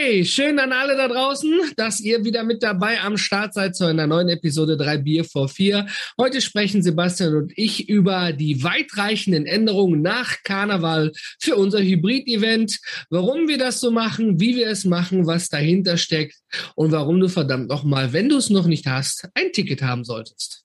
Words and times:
Hey, 0.00 0.24
schön 0.24 0.60
an 0.60 0.70
alle 0.70 0.96
da 0.96 1.08
draußen, 1.08 1.72
dass 1.76 1.98
ihr 1.98 2.24
wieder 2.24 2.44
mit 2.44 2.62
dabei 2.62 3.00
am 3.00 3.16
Start 3.16 3.52
seid 3.52 3.74
zu 3.74 3.84
einer 3.84 4.06
neuen 4.06 4.28
Episode 4.28 4.76
3 4.76 4.98
Bier 4.98 5.24
vor 5.24 5.48
4. 5.48 5.86
Heute 6.20 6.40
sprechen 6.40 6.84
Sebastian 6.84 7.34
und 7.34 7.52
ich 7.56 7.88
über 7.88 8.32
die 8.32 8.62
weitreichenden 8.62 9.44
Änderungen 9.44 10.00
nach 10.00 10.36
Karneval 10.44 11.10
für 11.40 11.56
unser 11.56 11.80
Hybrid-Event, 11.80 12.78
warum 13.10 13.48
wir 13.48 13.58
das 13.58 13.80
so 13.80 13.90
machen, 13.90 14.38
wie 14.38 14.54
wir 14.54 14.68
es 14.68 14.84
machen, 14.84 15.26
was 15.26 15.48
dahinter 15.48 15.96
steckt 15.96 16.36
und 16.76 16.92
warum 16.92 17.18
du 17.18 17.28
verdammt 17.28 17.68
nochmal, 17.68 18.12
wenn 18.12 18.28
du 18.28 18.36
es 18.36 18.50
noch 18.50 18.66
nicht 18.66 18.86
hast, 18.86 19.28
ein 19.34 19.52
Ticket 19.52 19.82
haben 19.82 20.04
solltest. 20.04 20.62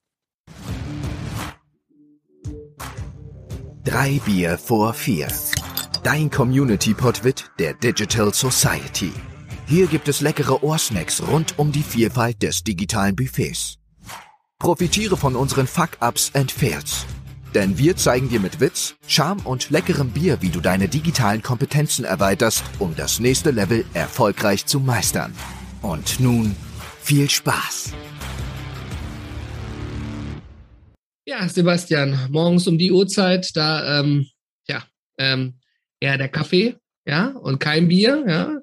Drei 3.82 4.20
Bier 4.24 4.58
vor 4.58 4.94
vier. 4.94 5.26
Dein 6.02 6.30
Community-Podwit 6.30 7.50
der 7.58 7.74
Digital 7.74 8.34
Society. 8.34 9.12
Hier 9.66 9.86
gibt 9.86 10.08
es 10.08 10.20
leckere 10.20 10.62
Ohrsnacks 10.62 11.22
rund 11.26 11.58
um 11.58 11.72
die 11.72 11.82
Vielfalt 11.82 12.42
des 12.42 12.64
digitalen 12.64 13.16
Buffets. 13.16 13.78
Profitiere 14.58 15.16
von 15.16 15.36
unseren 15.36 15.66
Fuck-Ups 15.66 16.32
and 16.34 16.52
Fails. 16.52 17.06
Denn 17.54 17.78
wir 17.78 17.96
zeigen 17.96 18.28
dir 18.28 18.40
mit 18.40 18.60
Witz, 18.60 18.96
Charme 19.06 19.40
und 19.44 19.70
leckerem 19.70 20.10
Bier, 20.10 20.38
wie 20.42 20.50
du 20.50 20.60
deine 20.60 20.88
digitalen 20.88 21.42
Kompetenzen 21.42 22.04
erweiterst, 22.04 22.64
um 22.78 22.94
das 22.96 23.20
nächste 23.20 23.50
Level 23.50 23.84
erfolgreich 23.94 24.66
zu 24.66 24.80
meistern. 24.80 25.34
Und 25.80 26.20
nun 26.20 26.56
viel 27.00 27.30
Spaß! 27.30 27.92
Ja, 31.26 31.48
Sebastian, 31.48 32.28
morgens 32.30 32.66
um 32.66 32.76
die 32.76 32.92
Uhrzeit, 32.92 33.56
da, 33.56 34.00
ähm, 34.00 34.26
ja, 34.68 34.82
ähm, 35.18 35.58
eher 36.04 36.18
der 36.18 36.28
Kaffee, 36.28 36.76
ja, 37.06 37.28
und 37.28 37.58
kein 37.58 37.88
Bier, 37.88 38.24
ja. 38.26 38.60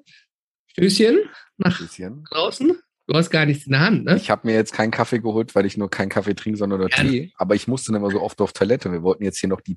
Stößchen 0.68 1.18
nach 1.58 1.76
Stößchen. 1.76 2.24
draußen. 2.30 2.78
Du 3.08 3.14
hast 3.14 3.30
gar 3.30 3.44
nichts 3.44 3.66
in 3.66 3.72
der 3.72 3.80
Hand, 3.80 4.04
ne? 4.04 4.16
Ich 4.16 4.30
habe 4.30 4.46
mir 4.46 4.54
jetzt 4.54 4.72
keinen 4.72 4.92
Kaffee 4.92 5.18
geholt, 5.18 5.54
weil 5.54 5.66
ich 5.66 5.76
nur 5.76 5.90
keinen 5.90 6.08
Kaffee 6.08 6.34
trinke, 6.34 6.56
sondern 6.56 6.80
nur 6.80 6.90
ja. 6.90 7.02
Tee. 7.02 7.32
Aber 7.36 7.54
ich 7.54 7.66
musste 7.66 7.94
immer 7.94 8.10
so 8.10 8.22
oft 8.22 8.40
auf 8.40 8.52
Toilette. 8.52 8.92
Wir 8.92 9.02
wollten 9.02 9.24
jetzt 9.24 9.38
hier 9.38 9.48
noch 9.48 9.60
die, 9.60 9.76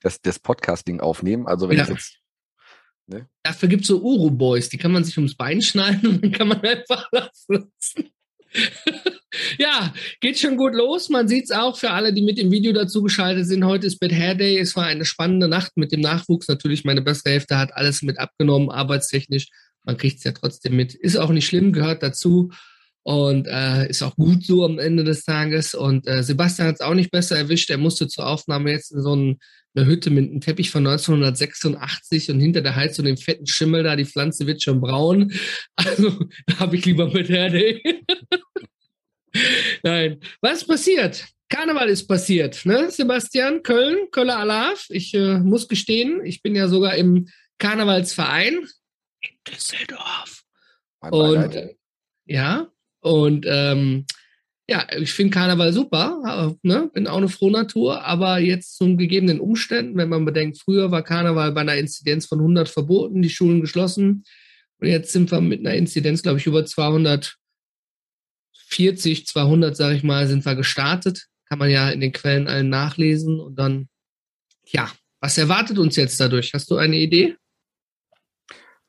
das, 0.00 0.20
das 0.20 0.38
Podcasting 0.40 1.00
aufnehmen. 1.00 1.46
Also 1.46 1.68
wenn 1.68 1.78
ja. 1.78 1.84
ich 1.84 1.90
jetzt 1.90 2.24
Ne? 3.06 3.28
Dafür 3.42 3.68
gibt 3.68 3.82
es 3.82 3.88
so 3.88 4.00
Uro-Boys, 4.00 4.70
die 4.70 4.78
kann 4.78 4.92
man 4.92 5.04
sich 5.04 5.16
ums 5.18 5.36
Bein 5.36 5.60
schneiden 5.60 6.08
und 6.08 6.24
dann 6.24 6.32
kann 6.32 6.48
man 6.48 6.60
einfach 6.62 7.08
lassen. 7.12 7.70
Ja, 9.58 9.92
geht 10.20 10.38
schon 10.38 10.56
gut 10.56 10.74
los. 10.74 11.08
Man 11.08 11.28
sieht 11.28 11.44
es 11.44 11.50
auch 11.50 11.76
für 11.76 11.90
alle, 11.90 12.12
die 12.12 12.22
mit 12.22 12.38
dem 12.38 12.50
Video 12.50 12.72
dazu 12.72 13.02
geschaltet 13.02 13.46
sind. 13.46 13.64
Heute 13.64 13.86
ist 13.86 13.98
Bad 13.98 14.12
Hair 14.12 14.34
Day. 14.34 14.58
Es 14.58 14.76
war 14.76 14.84
eine 14.86 15.04
spannende 15.04 15.48
Nacht 15.48 15.72
mit 15.76 15.92
dem 15.92 16.00
Nachwuchs. 16.00 16.48
Natürlich, 16.48 16.84
meine 16.84 17.02
bessere 17.02 17.32
Hälfte 17.32 17.58
hat 17.58 17.74
alles 17.74 18.02
mit 18.02 18.18
abgenommen, 18.18 18.70
arbeitstechnisch. 18.70 19.48
Man 19.84 19.96
kriegt 19.96 20.18
es 20.18 20.24
ja 20.24 20.32
trotzdem 20.32 20.76
mit. 20.76 20.94
Ist 20.94 21.16
auch 21.16 21.30
nicht 21.30 21.46
schlimm, 21.46 21.72
gehört 21.72 22.02
dazu. 22.02 22.50
Und 23.02 23.46
äh, 23.46 23.86
ist 23.88 24.02
auch 24.02 24.16
gut 24.16 24.44
so 24.44 24.64
am 24.64 24.78
Ende 24.78 25.04
des 25.04 25.24
Tages. 25.24 25.74
Und 25.74 26.06
äh, 26.08 26.22
Sebastian 26.22 26.68
hat 26.68 26.76
es 26.76 26.80
auch 26.80 26.94
nicht 26.94 27.10
besser 27.10 27.36
erwischt. 27.36 27.68
Er 27.68 27.76
musste 27.76 28.08
zur 28.08 28.26
Aufnahme 28.26 28.70
jetzt 28.70 28.92
in 28.92 29.02
so 29.02 29.14
ein, 29.14 29.38
eine 29.74 29.86
Hütte 29.86 30.08
mit 30.08 30.30
einem 30.30 30.40
Teppich 30.40 30.70
von 30.70 30.86
1986 30.86 32.30
und 32.30 32.40
hinter 32.40 32.62
der 32.62 32.76
Heizung 32.76 33.04
den 33.04 33.18
fetten 33.18 33.46
Schimmel 33.46 33.82
da. 33.82 33.94
Die 33.94 34.06
Pflanze 34.06 34.46
wird 34.46 34.62
schon 34.62 34.80
braun. 34.80 35.32
Also 35.76 36.18
da 36.46 36.60
habe 36.60 36.76
ich 36.76 36.86
lieber 36.86 37.12
mit 37.12 37.28
Hair 37.28 37.50
Day. 37.50 37.82
Nein. 39.82 40.20
Was 40.40 40.62
ist 40.62 40.68
passiert? 40.68 41.26
Karneval 41.48 41.88
ist 41.88 42.06
passiert, 42.06 42.64
ne? 42.64 42.90
Sebastian, 42.90 43.62
Köln, 43.62 44.10
Köller 44.10 44.38
Alaf. 44.38 44.86
Ich 44.88 45.14
äh, 45.14 45.38
muss 45.38 45.68
gestehen, 45.68 46.24
ich 46.24 46.42
bin 46.42 46.56
ja 46.56 46.68
sogar 46.68 46.96
im 46.96 47.28
Karnevalsverein 47.58 48.66
in 49.20 49.30
Düsseldorf. 49.46 50.42
Und 51.00 51.54
äh, 51.54 51.74
ja, 52.26 52.68
und 53.00 53.44
ähm, 53.46 54.06
ja, 54.66 54.86
ich 54.96 55.12
finde 55.12 55.34
Karneval 55.34 55.72
super, 55.74 56.56
äh, 56.62 56.66
ne? 56.66 56.90
bin 56.94 57.06
auch 57.06 57.18
eine 57.18 57.28
frohe 57.28 57.52
Natur, 57.52 58.02
aber 58.02 58.38
jetzt 58.38 58.76
zum 58.76 58.96
gegebenen 58.96 59.38
Umständen, 59.38 59.98
wenn 59.98 60.08
man 60.08 60.24
bedenkt, 60.24 60.58
früher 60.58 60.90
war 60.90 61.02
Karneval 61.02 61.52
bei 61.52 61.60
einer 61.60 61.76
Inzidenz 61.76 62.24
von 62.24 62.38
100 62.38 62.68
verboten, 62.68 63.20
die 63.20 63.28
Schulen 63.28 63.60
geschlossen 63.60 64.24
und 64.80 64.88
jetzt 64.88 65.12
sind 65.12 65.30
wir 65.30 65.40
mit 65.40 65.60
einer 65.60 65.74
Inzidenz, 65.74 66.22
glaube 66.22 66.38
ich, 66.38 66.46
über 66.46 66.64
200 66.64 67.36
40, 68.74 69.26
200, 69.26 69.76
sage 69.76 69.96
ich 69.96 70.02
mal, 70.02 70.26
sind 70.26 70.44
wir 70.44 70.56
gestartet. 70.56 71.26
Kann 71.48 71.58
man 71.58 71.70
ja 71.70 71.90
in 71.90 72.00
den 72.00 72.12
Quellen 72.12 72.48
allen 72.48 72.68
nachlesen. 72.68 73.40
Und 73.40 73.56
dann, 73.56 73.88
ja, 74.66 74.90
was 75.20 75.38
erwartet 75.38 75.78
uns 75.78 75.96
jetzt 75.96 76.18
dadurch? 76.20 76.52
Hast 76.54 76.70
du 76.70 76.76
eine 76.76 76.96
Idee? 76.96 77.36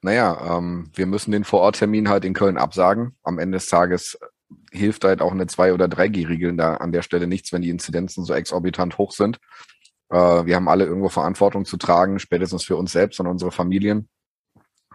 Naja, 0.01 0.57
ähm, 0.57 0.91
wir 0.93 1.05
müssen 1.05 1.31
den 1.31 1.43
Vororttermin 1.43 2.09
halt 2.09 2.25
in 2.25 2.33
Köln 2.33 2.57
absagen. 2.57 3.15
Am 3.23 3.39
Ende 3.39 3.57
des 3.57 3.67
Tages 3.67 4.17
hilft 4.71 5.03
halt 5.03 5.21
auch 5.21 5.31
eine 5.31 5.45
2- 5.45 5.73
oder 5.73 5.85
3G-Regel 5.85 6.55
da 6.55 6.75
an 6.75 6.91
der 6.91 7.01
Stelle 7.01 7.27
nichts, 7.27 7.51
wenn 7.53 7.61
die 7.61 7.69
Inzidenzen 7.69 8.25
so 8.25 8.33
exorbitant 8.33 8.97
hoch 8.97 9.11
sind. 9.11 9.39
Äh, 10.09 10.45
wir 10.45 10.55
haben 10.55 10.67
alle 10.67 10.85
irgendwo 10.85 11.09
Verantwortung 11.09 11.65
zu 11.65 11.77
tragen, 11.77 12.19
spätestens 12.19 12.63
für 12.63 12.75
uns 12.75 12.91
selbst 12.91 13.19
und 13.19 13.27
unsere 13.27 13.51
Familien. 13.51 14.09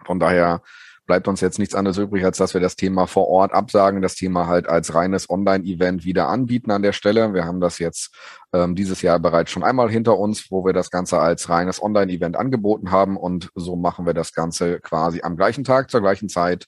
Von 0.05 0.19
daher 0.19 0.61
bleibt 1.11 1.27
uns 1.27 1.41
jetzt 1.41 1.59
nichts 1.59 1.75
anderes 1.75 1.97
übrig, 1.97 2.23
als 2.23 2.37
dass 2.37 2.53
wir 2.53 2.61
das 2.61 2.77
Thema 2.77 3.05
vor 3.05 3.27
Ort 3.27 3.51
absagen, 3.51 4.01
das 4.01 4.15
Thema 4.15 4.47
halt 4.47 4.69
als 4.69 4.95
reines 4.95 5.29
Online-Event 5.29 6.05
wieder 6.05 6.29
anbieten 6.29 6.71
an 6.71 6.83
der 6.83 6.93
Stelle. 6.93 7.33
Wir 7.33 7.43
haben 7.43 7.59
das 7.59 7.79
jetzt 7.79 8.15
ähm, 8.53 8.75
dieses 8.75 9.01
Jahr 9.01 9.19
bereits 9.19 9.51
schon 9.51 9.65
einmal 9.65 9.91
hinter 9.91 10.17
uns, 10.17 10.49
wo 10.51 10.63
wir 10.63 10.71
das 10.71 10.89
Ganze 10.89 11.19
als 11.19 11.49
reines 11.49 11.83
Online-Event 11.83 12.37
angeboten 12.37 12.91
haben 12.91 13.17
und 13.17 13.49
so 13.55 13.75
machen 13.75 14.05
wir 14.05 14.13
das 14.13 14.31
Ganze 14.31 14.79
quasi 14.79 15.19
am 15.21 15.35
gleichen 15.35 15.65
Tag, 15.65 15.91
zur 15.91 15.99
gleichen 15.99 16.29
Zeit. 16.29 16.67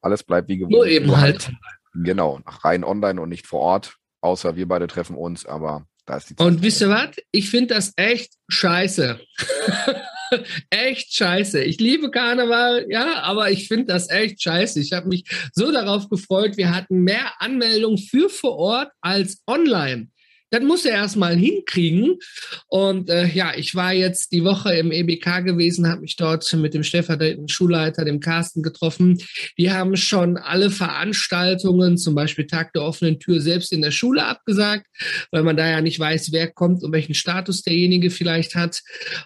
Alles 0.00 0.22
bleibt 0.22 0.48
wie 0.48 0.58
gewohnt. 0.58 0.70
Nur 0.70 0.86
eben 0.86 1.20
halt. 1.20 1.50
Genau, 1.94 2.38
rein 2.46 2.84
online 2.84 3.20
und 3.20 3.28
nicht 3.28 3.48
vor 3.48 3.58
Ort, 3.58 3.96
außer 4.20 4.54
wir 4.54 4.68
beide 4.68 4.86
treffen 4.86 5.16
uns, 5.16 5.46
aber 5.46 5.84
da 6.06 6.18
ist 6.18 6.30
die 6.30 6.36
Zeit 6.36 6.46
Und 6.46 6.62
wisst 6.62 6.80
ihr 6.80 6.90
was? 6.90 7.16
Ich 7.32 7.50
finde 7.50 7.74
das 7.74 7.92
echt 7.96 8.34
scheiße. 8.46 9.18
echt 10.70 11.14
scheiße. 11.14 11.62
Ich 11.62 11.78
liebe 11.80 12.10
Karneval, 12.10 12.86
ja, 12.88 13.22
aber 13.22 13.50
ich 13.50 13.68
finde 13.68 13.86
das 13.86 14.10
echt 14.10 14.42
scheiße. 14.42 14.80
Ich 14.80 14.92
habe 14.92 15.08
mich 15.08 15.24
so 15.52 15.72
darauf 15.72 16.08
gefreut. 16.08 16.56
Wir 16.56 16.74
hatten 16.74 17.00
mehr 17.00 17.32
Anmeldungen 17.38 17.98
für 17.98 18.28
vor 18.28 18.56
Ort 18.56 18.90
als 19.00 19.42
online. 19.46 20.08
Das 20.54 20.62
muss 20.62 20.84
er 20.84 20.92
erstmal 20.92 21.34
hinkriegen. 21.34 22.20
Und 22.68 23.10
äh, 23.10 23.26
ja, 23.26 23.54
ich 23.56 23.74
war 23.74 23.92
jetzt 23.92 24.30
die 24.30 24.44
Woche 24.44 24.72
im 24.76 24.92
EBK 24.92 25.44
gewesen, 25.44 25.88
habe 25.88 26.02
mich 26.02 26.14
dort 26.14 26.50
mit 26.52 26.74
dem 26.74 26.84
stellvertretenden 26.84 27.48
Schulleiter, 27.48 28.04
dem 28.04 28.20
Carsten, 28.20 28.62
getroffen. 28.62 29.20
Die 29.58 29.72
haben 29.72 29.96
schon 29.96 30.36
alle 30.36 30.70
Veranstaltungen, 30.70 31.98
zum 31.98 32.14
Beispiel 32.14 32.46
Tag 32.46 32.72
der 32.72 32.84
offenen 32.84 33.18
Tür, 33.18 33.40
selbst 33.40 33.72
in 33.72 33.82
der 33.82 33.90
Schule 33.90 34.24
abgesagt, 34.26 34.86
weil 35.32 35.42
man 35.42 35.56
da 35.56 35.68
ja 35.68 35.80
nicht 35.80 35.98
weiß, 35.98 36.30
wer 36.30 36.52
kommt 36.52 36.84
und 36.84 36.92
welchen 36.92 37.14
Status 37.14 37.62
derjenige 37.62 38.10
vielleicht 38.10 38.54
hat 38.54 38.80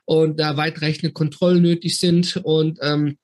und 0.06 0.40
da 0.40 0.56
weitreichende 0.56 1.12
Kontrollen 1.12 1.60
nötig 1.60 1.98
sind. 1.98 2.40
Und 2.42 2.78
ähm, 2.80 3.18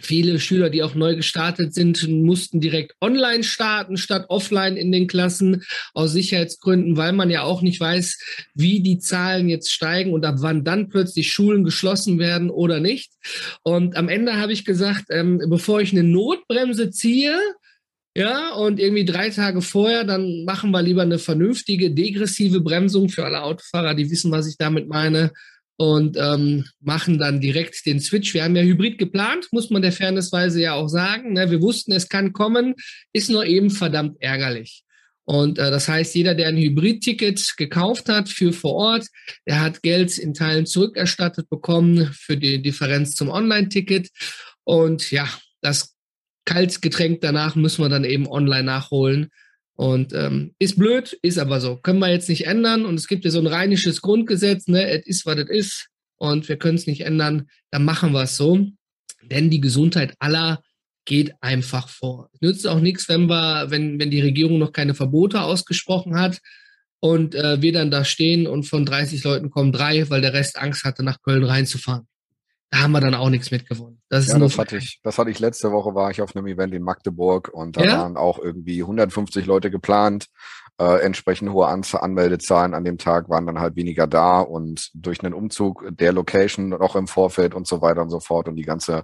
Viele 0.00 0.40
Schüler, 0.40 0.70
die 0.70 0.82
auch 0.82 0.94
neu 0.94 1.16
gestartet 1.16 1.74
sind, 1.74 2.08
mussten 2.08 2.60
direkt 2.60 2.94
online 3.00 3.44
starten 3.44 3.96
statt 3.96 4.26
offline 4.28 4.76
in 4.76 4.92
den 4.92 5.06
Klassen 5.06 5.62
aus 5.94 6.12
Sicherheitsgründen, 6.12 6.96
weil 6.96 7.12
man 7.12 7.30
ja 7.30 7.42
auch 7.42 7.62
nicht 7.62 7.80
weiß, 7.80 8.18
wie 8.54 8.80
die 8.80 8.98
Zahlen 8.98 9.48
jetzt 9.48 9.72
steigen 9.72 10.12
und 10.12 10.24
ab 10.24 10.36
wann 10.38 10.64
dann 10.64 10.88
plötzlich 10.88 11.32
Schulen 11.32 11.64
geschlossen 11.64 12.18
werden 12.18 12.50
oder 12.50 12.80
nicht. 12.80 13.12
Und 13.62 13.96
am 13.96 14.08
Ende 14.08 14.36
habe 14.36 14.52
ich 14.52 14.64
gesagt, 14.64 15.06
ähm, 15.10 15.40
bevor 15.48 15.80
ich 15.80 15.92
eine 15.92 16.02
Notbremse 16.02 16.90
ziehe, 16.90 17.38
ja, 18.16 18.52
und 18.54 18.80
irgendwie 18.80 19.04
drei 19.04 19.30
Tage 19.30 19.62
vorher, 19.62 20.02
dann 20.04 20.44
machen 20.44 20.72
wir 20.72 20.82
lieber 20.82 21.02
eine 21.02 21.20
vernünftige 21.20 21.92
degressive 21.92 22.60
Bremsung 22.60 23.08
für 23.08 23.24
alle 23.24 23.42
Autofahrer, 23.42 23.94
die 23.94 24.10
wissen, 24.10 24.32
was 24.32 24.48
ich 24.48 24.56
damit 24.56 24.88
meine 24.88 25.30
und 25.80 26.18
ähm, 26.18 26.66
machen 26.80 27.16
dann 27.16 27.40
direkt 27.40 27.86
den 27.86 28.00
Switch. 28.00 28.34
Wir 28.34 28.44
haben 28.44 28.54
ja 28.54 28.60
Hybrid 28.60 28.98
geplant, 28.98 29.48
muss 29.50 29.70
man 29.70 29.80
der 29.80 29.92
Fairnessweise 29.92 30.60
ja 30.60 30.74
auch 30.74 30.88
sagen. 30.88 31.32
Ne? 31.32 31.50
Wir 31.50 31.62
wussten, 31.62 31.92
es 31.92 32.10
kann 32.10 32.34
kommen, 32.34 32.74
ist 33.14 33.30
nur 33.30 33.46
eben 33.46 33.70
verdammt 33.70 34.18
ärgerlich. 34.20 34.84
Und 35.24 35.58
äh, 35.58 35.70
das 35.70 35.88
heißt, 35.88 36.14
jeder, 36.14 36.34
der 36.34 36.48
ein 36.48 36.58
Hybrid-Ticket 36.58 37.54
gekauft 37.56 38.10
hat 38.10 38.28
für 38.28 38.52
vor 38.52 38.74
Ort, 38.74 39.06
der 39.46 39.62
hat 39.62 39.82
Geld 39.82 40.18
in 40.18 40.34
Teilen 40.34 40.66
zurückerstattet 40.66 41.48
bekommen 41.48 42.10
für 42.12 42.36
die 42.36 42.60
Differenz 42.60 43.14
zum 43.14 43.30
Online-Ticket. 43.30 44.10
Und 44.64 45.10
ja, 45.10 45.30
das 45.62 45.96
Kaltgetränk 46.44 47.22
danach 47.22 47.56
müssen 47.56 47.82
wir 47.82 47.88
dann 47.88 48.04
eben 48.04 48.28
online 48.28 48.64
nachholen. 48.64 49.30
Und 49.80 50.12
ähm, 50.12 50.54
ist 50.58 50.78
blöd, 50.78 51.18
ist 51.22 51.38
aber 51.38 51.58
so. 51.58 51.76
Können 51.76 52.00
wir 52.00 52.10
jetzt 52.10 52.28
nicht 52.28 52.46
ändern. 52.46 52.84
Und 52.84 52.96
es 52.96 53.08
gibt 53.08 53.24
ja 53.24 53.30
so 53.30 53.38
ein 53.38 53.46
rheinisches 53.46 54.02
Grundgesetz, 54.02 54.68
ne? 54.68 54.86
Es 54.90 55.06
ist, 55.06 55.24
was 55.24 55.38
es 55.38 55.48
ist. 55.48 55.88
Und 56.16 56.50
wir 56.50 56.58
können 56.58 56.74
es 56.74 56.86
nicht 56.86 57.00
ändern. 57.00 57.48
Dann 57.70 57.86
machen 57.86 58.12
wir 58.12 58.24
es 58.24 58.36
so. 58.36 58.66
Denn 59.22 59.48
die 59.48 59.62
Gesundheit 59.62 60.12
aller 60.18 60.62
geht 61.06 61.32
einfach 61.40 61.88
vor. 61.88 62.28
Nützt 62.42 62.66
auch 62.66 62.80
nichts, 62.80 63.08
wenn 63.08 63.26
wir, 63.30 63.70
wenn, 63.70 63.98
wenn 63.98 64.10
die 64.10 64.20
Regierung 64.20 64.58
noch 64.58 64.74
keine 64.74 64.94
Verbote 64.94 65.40
ausgesprochen 65.40 66.20
hat 66.20 66.42
und 67.00 67.34
äh, 67.34 67.62
wir 67.62 67.72
dann 67.72 67.90
da 67.90 68.04
stehen 68.04 68.46
und 68.46 68.64
von 68.64 68.84
30 68.84 69.24
Leuten 69.24 69.48
kommen 69.48 69.72
drei, 69.72 70.10
weil 70.10 70.20
der 70.20 70.34
Rest 70.34 70.58
Angst 70.58 70.84
hatte, 70.84 71.02
nach 71.02 71.22
Köln 71.22 71.42
reinzufahren. 71.42 72.06
Da 72.70 72.78
haben 72.80 72.92
wir 72.92 73.00
dann 73.00 73.14
auch 73.14 73.30
nichts 73.30 73.50
mitgewonnen. 73.50 74.00
Das, 74.08 74.26
ist 74.26 74.32
ja, 74.32 74.38
das 74.38 74.56
hatte 74.56 74.76
ich, 74.76 75.00
das 75.02 75.18
hatte 75.18 75.30
ich 75.30 75.40
letzte 75.40 75.72
Woche, 75.72 75.94
war 75.94 76.10
ich 76.10 76.22
auf 76.22 76.36
einem 76.36 76.46
Event 76.46 76.72
in 76.72 76.82
Magdeburg 76.82 77.50
und 77.52 77.76
da 77.76 77.84
ja? 77.84 77.98
waren 77.98 78.16
auch 78.16 78.38
irgendwie 78.38 78.82
150 78.82 79.44
Leute 79.46 79.70
geplant. 79.70 80.26
Äh, 80.78 81.00
entsprechend 81.02 81.50
hohe 81.50 81.66
Anzahl 81.66 82.02
Anmeldezahlen 82.02 82.74
an 82.74 82.84
dem 82.84 82.96
Tag 82.96 83.28
waren 83.28 83.46
dann 83.46 83.60
halt 83.60 83.76
weniger 83.76 84.06
da 84.06 84.40
und 84.40 84.90
durch 84.94 85.22
einen 85.22 85.34
Umzug 85.34 85.84
der 85.90 86.12
Location 86.12 86.70
noch 86.70 86.94
im 86.94 87.08
Vorfeld 87.08 87.54
und 87.54 87.66
so 87.66 87.82
weiter 87.82 88.02
und 88.02 88.10
so 88.10 88.20
fort 88.20 88.48
und 88.48 88.56
die 88.56 88.62
ganze 88.62 89.02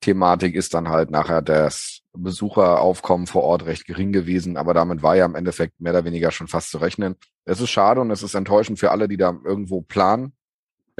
Thematik 0.00 0.54
ist 0.54 0.72
dann 0.72 0.88
halt 0.88 1.10
nachher 1.10 1.42
das 1.42 2.00
Besucheraufkommen 2.12 3.26
vor 3.26 3.42
Ort 3.42 3.66
recht 3.66 3.86
gering 3.86 4.12
gewesen, 4.12 4.56
aber 4.56 4.72
damit 4.72 5.02
war 5.02 5.14
ja 5.14 5.26
im 5.26 5.34
Endeffekt 5.34 5.80
mehr 5.80 5.92
oder 5.92 6.04
weniger 6.04 6.30
schon 6.30 6.48
fast 6.48 6.70
zu 6.70 6.78
rechnen. 6.78 7.16
Es 7.44 7.60
ist 7.60 7.70
schade 7.70 8.00
und 8.00 8.10
es 8.10 8.22
ist 8.22 8.34
enttäuschend 8.34 8.78
für 8.78 8.90
alle, 8.90 9.06
die 9.06 9.16
da 9.16 9.36
irgendwo 9.44 9.82
planen, 9.82 10.32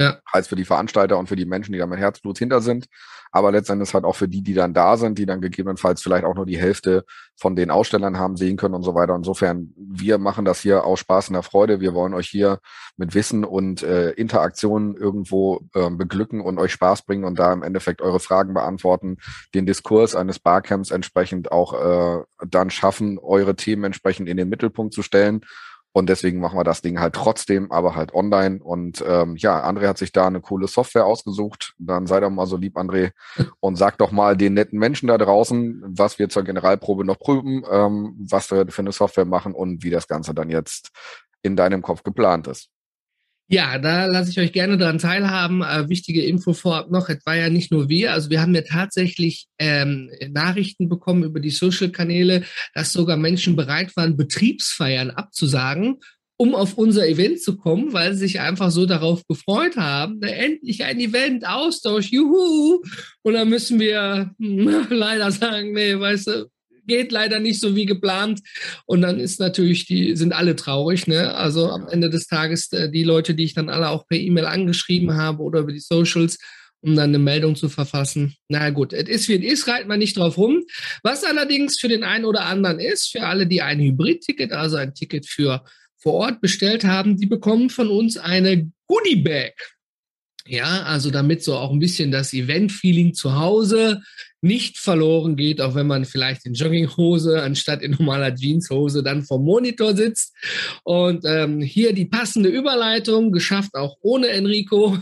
ja. 0.01 0.17
Heißt 0.33 0.49
für 0.49 0.55
die 0.55 0.65
Veranstalter 0.65 1.17
und 1.17 1.27
für 1.27 1.35
die 1.35 1.45
Menschen, 1.45 1.73
die 1.73 1.79
da 1.79 1.85
mit 1.85 1.99
Herzblut 1.99 2.37
hinter 2.37 2.61
sind. 2.61 2.87
Aber 3.33 3.51
letztendlich 3.51 3.93
halt 3.93 4.03
auch 4.03 4.15
für 4.15 4.27
die, 4.27 4.43
die 4.43 4.53
dann 4.53 4.73
da 4.73 4.97
sind, 4.97 5.17
die 5.17 5.25
dann 5.25 5.39
gegebenenfalls 5.39 6.01
vielleicht 6.01 6.25
auch 6.25 6.35
nur 6.35 6.45
die 6.45 6.57
Hälfte 6.57 7.05
von 7.37 7.55
den 7.55 7.71
Ausstellern 7.71 8.19
haben 8.19 8.35
sehen 8.35 8.57
können 8.57 8.75
und 8.75 8.83
so 8.83 8.93
weiter. 8.93 9.15
Insofern, 9.15 9.73
wir 9.77 10.17
machen 10.17 10.43
das 10.43 10.59
hier 10.59 10.83
aus 10.83 10.99
Spaß 10.99 11.29
und 11.29 11.35
der 11.35 11.43
Freude. 11.43 11.79
Wir 11.79 11.93
wollen 11.93 12.13
euch 12.13 12.27
hier 12.27 12.59
mit 12.97 13.15
Wissen 13.15 13.45
und 13.45 13.83
äh, 13.83 14.11
Interaktionen 14.11 14.97
irgendwo 14.97 15.61
äh, 15.73 15.89
beglücken 15.89 16.41
und 16.41 16.59
euch 16.59 16.73
Spaß 16.73 17.03
bringen 17.03 17.23
und 17.23 17.39
da 17.39 17.53
im 17.53 17.63
Endeffekt 17.63 18.01
eure 18.01 18.19
Fragen 18.19 18.53
beantworten, 18.53 19.17
den 19.55 19.65
Diskurs 19.65 20.13
eines 20.13 20.39
Barcamps 20.39 20.91
entsprechend 20.91 21.53
auch 21.53 21.73
äh, 21.73 22.23
dann 22.45 22.69
schaffen, 22.69 23.17
eure 23.17 23.55
Themen 23.55 23.85
entsprechend 23.85 24.27
in 24.27 24.35
den 24.35 24.49
Mittelpunkt 24.49 24.93
zu 24.93 25.03
stellen 25.03 25.41
und 25.93 26.07
deswegen 26.07 26.39
machen 26.39 26.57
wir 26.57 26.63
das 26.63 26.81
Ding 26.81 26.99
halt 26.99 27.13
trotzdem, 27.13 27.71
aber 27.71 27.95
halt 27.95 28.13
online. 28.13 28.63
Und 28.63 29.03
ähm, 29.05 29.35
ja, 29.35 29.67
André 29.67 29.87
hat 29.87 29.97
sich 29.97 30.13
da 30.13 30.27
eine 30.27 30.39
coole 30.39 30.67
Software 30.67 31.05
ausgesucht. 31.05 31.73
Dann 31.79 32.07
sei 32.07 32.21
doch 32.21 32.29
mal 32.29 32.45
so 32.45 32.55
lieb, 32.55 32.77
André, 32.77 33.11
und 33.59 33.75
sag 33.75 33.97
doch 33.97 34.11
mal 34.11 34.37
den 34.37 34.53
netten 34.53 34.79
Menschen 34.79 35.07
da 35.07 35.17
draußen, 35.17 35.83
was 35.85 36.17
wir 36.17 36.29
zur 36.29 36.43
Generalprobe 36.43 37.03
noch 37.03 37.19
prüfen, 37.19 37.63
ähm, 37.69 38.15
was 38.17 38.49
wir 38.51 38.67
für 38.69 38.81
eine 38.81 38.93
Software 38.93 39.25
machen 39.25 39.53
und 39.53 39.83
wie 39.83 39.89
das 39.89 40.07
Ganze 40.07 40.33
dann 40.33 40.49
jetzt 40.49 40.91
in 41.41 41.55
deinem 41.55 41.81
Kopf 41.81 42.03
geplant 42.03 42.47
ist. 42.47 42.69
Ja, 43.53 43.77
da 43.79 44.05
lasse 44.05 44.29
ich 44.31 44.39
euch 44.39 44.53
gerne 44.53 44.77
daran 44.77 44.97
teilhaben. 44.97 45.61
Äh, 45.61 45.89
wichtige 45.89 46.23
Info 46.23 46.53
vorab 46.53 46.89
noch, 46.89 47.09
es 47.09 47.25
war 47.25 47.35
ja 47.35 47.49
nicht 47.49 47.69
nur 47.69 47.89
wir, 47.89 48.13
also 48.13 48.29
wir 48.29 48.39
haben 48.39 48.55
ja 48.55 48.61
tatsächlich 48.61 49.47
ähm, 49.59 50.09
Nachrichten 50.29 50.87
bekommen 50.87 51.23
über 51.23 51.41
die 51.41 51.49
Social-Kanäle, 51.49 52.45
dass 52.73 52.93
sogar 52.93 53.17
Menschen 53.17 53.57
bereit 53.57 53.93
waren, 53.97 54.15
Betriebsfeiern 54.15 55.11
abzusagen, 55.11 55.97
um 56.37 56.55
auf 56.55 56.77
unser 56.77 57.05
Event 57.05 57.41
zu 57.41 57.57
kommen, 57.57 57.91
weil 57.91 58.13
sie 58.13 58.19
sich 58.19 58.39
einfach 58.39 58.71
so 58.71 58.85
darauf 58.85 59.27
gefreut 59.27 59.75
haben. 59.75 60.19
Na, 60.21 60.29
endlich 60.29 60.85
ein 60.85 61.01
Event, 61.01 61.45
Austausch, 61.45 62.09
juhu! 62.09 62.81
Und 63.21 63.33
dann 63.33 63.49
müssen 63.49 63.81
wir 63.81 64.33
hm, 64.39 64.87
leider 64.91 65.29
sagen, 65.29 65.73
nee, 65.73 65.99
weißt 65.99 66.27
du, 66.27 66.49
geht 66.91 67.13
leider 67.13 67.39
nicht 67.39 67.61
so 67.61 67.73
wie 67.73 67.85
geplant. 67.85 68.41
Und 68.85 69.01
dann 69.01 69.17
ist 69.17 69.39
natürlich, 69.39 69.85
die 69.85 70.17
sind 70.17 70.33
alle 70.33 70.57
traurig. 70.57 71.07
Ne? 71.07 71.33
Also 71.33 71.69
am 71.69 71.87
Ende 71.87 72.09
des 72.09 72.27
Tages 72.27 72.69
äh, 72.73 72.91
die 72.91 73.05
Leute, 73.05 73.33
die 73.33 73.45
ich 73.45 73.53
dann 73.53 73.69
alle 73.69 73.89
auch 73.89 74.05
per 74.07 74.19
E-Mail 74.19 74.45
angeschrieben 74.45 75.15
habe 75.15 75.41
oder 75.41 75.61
über 75.61 75.71
die 75.71 75.79
Socials, 75.79 76.37
um 76.81 76.97
dann 76.97 77.11
eine 77.11 77.19
Meldung 77.19 77.55
zu 77.55 77.69
verfassen. 77.69 78.35
Na 78.49 78.71
gut, 78.71 78.91
es 78.91 79.07
ist 79.07 79.29
wie 79.29 79.35
es 79.35 79.53
ist, 79.53 79.67
reiten 79.69 79.87
wir 79.87 79.95
nicht 79.95 80.17
drauf 80.17 80.37
rum. 80.37 80.63
Was 81.01 81.23
allerdings 81.23 81.79
für 81.79 81.87
den 81.87 82.03
einen 82.03 82.25
oder 82.25 82.45
anderen 82.45 82.79
ist, 82.79 83.09
für 83.09 83.23
alle, 83.23 83.47
die 83.47 83.61
ein 83.61 83.79
Hybrid-Ticket, 83.79 84.51
also 84.51 84.75
ein 84.75 84.93
Ticket 84.93 85.25
für 85.25 85.63
vor 85.97 86.13
Ort 86.13 86.41
bestellt 86.41 86.83
haben, 86.83 87.15
die 87.15 87.27
bekommen 87.27 87.69
von 87.69 87.87
uns 87.87 88.17
eine 88.17 88.69
Goodie-Bag. 88.87 89.53
Ja, 90.47 90.83
also 90.83 91.11
damit 91.11 91.43
so 91.43 91.55
auch 91.55 91.71
ein 91.71 91.79
bisschen 91.79 92.11
das 92.11 92.33
Event-Feeling 92.33 93.13
zu 93.13 93.37
Hause 93.37 94.01
nicht 94.41 94.79
verloren 94.79 95.35
geht, 95.35 95.61
auch 95.61 95.75
wenn 95.75 95.85
man 95.85 96.03
vielleicht 96.05 96.45
in 96.45 96.55
Jogginghose 96.55 97.43
anstatt 97.43 97.83
in 97.83 97.91
normaler 97.91 98.35
Jeanshose 98.35 99.03
dann 99.03 99.23
vom 99.23 99.45
Monitor 99.45 99.95
sitzt. 99.95 100.33
Und 100.83 101.25
ähm, 101.25 101.61
hier 101.61 101.93
die 101.93 102.05
passende 102.05 102.49
Überleitung, 102.49 103.31
geschafft 103.31 103.75
auch 103.75 103.97
ohne 104.01 104.29
Enrico. 104.29 104.97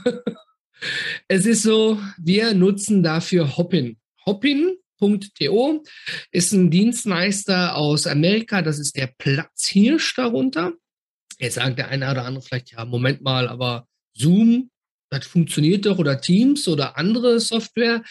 es 1.30 1.46
ist 1.46 1.64
so, 1.64 2.00
wir 2.18 2.54
nutzen 2.54 3.02
dafür 3.02 3.56
Hoppin. 3.56 3.98
Hoppin.to 4.26 5.84
ist 6.32 6.52
ein 6.52 6.70
Dienstleister 6.70 7.78
aus 7.78 8.08
Amerika, 8.08 8.62
das 8.62 8.78
ist 8.78 8.98
der 8.98 9.08
Platzhirsch 9.18 10.16
darunter. 10.16 10.74
Jetzt 11.40 11.56
sagt 11.56 11.78
der 11.78 11.88
eine 11.88 12.12
oder 12.12 12.26
andere 12.26 12.44
vielleicht, 12.44 12.74
ja, 12.74 12.84
Moment 12.84 13.22
mal, 13.22 13.48
aber 13.48 13.88
Zoom, 14.14 14.70
das 15.10 15.28
funktioniert 15.28 15.86
doch 15.86 15.98
oder 15.98 16.22
Teams 16.22 16.68
oder 16.68 16.98
andere 16.98 17.40
Software. 17.40 18.04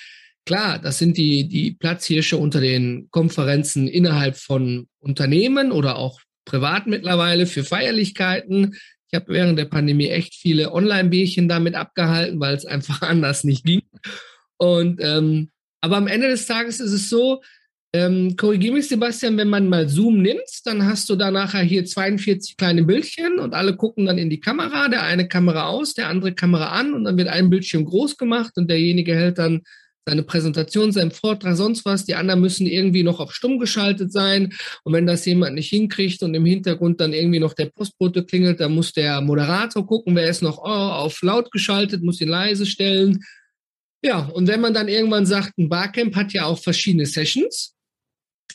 Klar, 0.45 0.79
das 0.79 0.99
sind 0.99 1.17
die, 1.17 1.47
die 1.47 1.73
Platzhirsche 1.73 2.37
unter 2.37 2.61
den 2.61 3.09
Konferenzen 3.11 3.87
innerhalb 3.87 4.37
von 4.37 4.89
Unternehmen 4.99 5.73
oder 5.73 5.97
auch 5.97 6.21
privat 6.45 6.87
mittlerweile 6.87 7.47
für 7.47 7.65
Feierlichkeiten. 7.65 8.75
Ich 9.11 9.15
habe 9.15 9.33
während 9.33 9.59
der 9.59 9.67
Pandemie 9.67 10.09
echt 10.09 10.35
viele 10.35 10.73
Online-Bierchen 10.73 11.49
damit 11.49 11.75
abgehalten, 11.75 12.41
weil 12.41 12.55
es 12.55 12.65
einfach 12.65 13.03
anders 13.03 13.45
nicht 13.45 13.65
ging. 13.65 13.83
Und 14.57 15.01
ähm, 15.03 15.51
aber 15.81 15.97
am 15.97 16.09
Ende 16.09 16.29
des 16.29 16.47
Tages 16.47 16.81
ist 16.81 16.93
es 16.93 17.09
so, 17.09 17.43
ähm, 17.95 18.37
korrigiere 18.37 18.75
mich, 18.75 18.89
Sebastian, 18.89 19.39
wenn 19.39 19.49
man 19.49 19.69
mal 19.69 19.89
Zoom 19.89 20.21
nimmt, 20.21 20.49
dann 20.65 20.85
hast 20.85 21.09
du 21.09 21.17
da 21.17 21.31
nachher 21.31 21.63
hier 21.63 21.87
42 21.87 22.57
kleine 22.57 22.85
Bildchen 22.85 23.39
und 23.39 23.55
alle 23.55 23.77
gucken 23.77 24.07
dann 24.07 24.19
in 24.19 24.29
die 24.29 24.41
Kamera, 24.41 24.89
der 24.89 25.05
eine 25.05 25.27
Kamera 25.27 25.69
aus, 25.69 25.95
der 25.95 26.09
andere 26.09 26.35
Kamera 26.35 26.73
an 26.73 26.93
und 26.93 27.05
dann 27.05 27.17
wird 27.17 27.29
ein 27.29 27.49
Bildschirm 27.49 27.87
groß 27.87 28.19
gemacht 28.19 28.53
und 28.57 28.69
derjenige 28.69 29.15
hält 29.15 29.39
dann 29.39 29.63
seine 30.09 30.23
Präsentation, 30.23 30.93
seinen 30.93 31.11
Vortrag, 31.11 31.57
sonst 31.57 31.85
was. 31.85 32.05
Die 32.05 32.15
anderen 32.15 32.41
müssen 32.41 32.67
irgendwie 32.67 33.03
noch 33.03 33.21
auf 33.21 33.35
stumm 33.35 33.59
geschaltet 33.59 34.11
sein. 34.11 34.55
Und 34.83 34.95
wenn 34.95 35.07
das 35.07 35.27
jemand 35.27 35.55
nicht 35.55 35.69
hinkriegt 35.69 36.23
und 36.23 36.35
im 36.35 36.47
Hintergrund 36.47 37.01
dann 37.01 37.13
irgendwie 37.13 37.41
noch 37.41 37.53
der 37.53 37.67
Postbote 37.67 38.25
klingelt, 38.25 38.61
dann 38.61 38.75
muss 38.75 38.93
der 38.93 39.21
Moderator 39.21 39.87
gucken, 39.87 40.17
wer 40.17 40.29
ist 40.29 40.43
noch 40.43 40.59
oh, 40.59 40.63
auf 40.65 41.21
laut 41.23 41.51
geschaltet, 41.53 42.03
muss 42.03 42.23
ihn 42.23 42.29
leise 42.29 42.65
stellen. 42.65 43.23
Ja, 44.03 44.21
und 44.27 44.49
wenn 44.49 44.61
man 44.61 44.73
dann 44.73 44.89
irgendwann 44.89 45.27
sagt, 45.27 45.59
ein 45.59 45.69
Barcamp 45.69 46.15
hat 46.17 46.33
ja 46.33 46.47
auch 46.47 46.59
verschiedene 46.59 47.05
Sessions, 47.05 47.75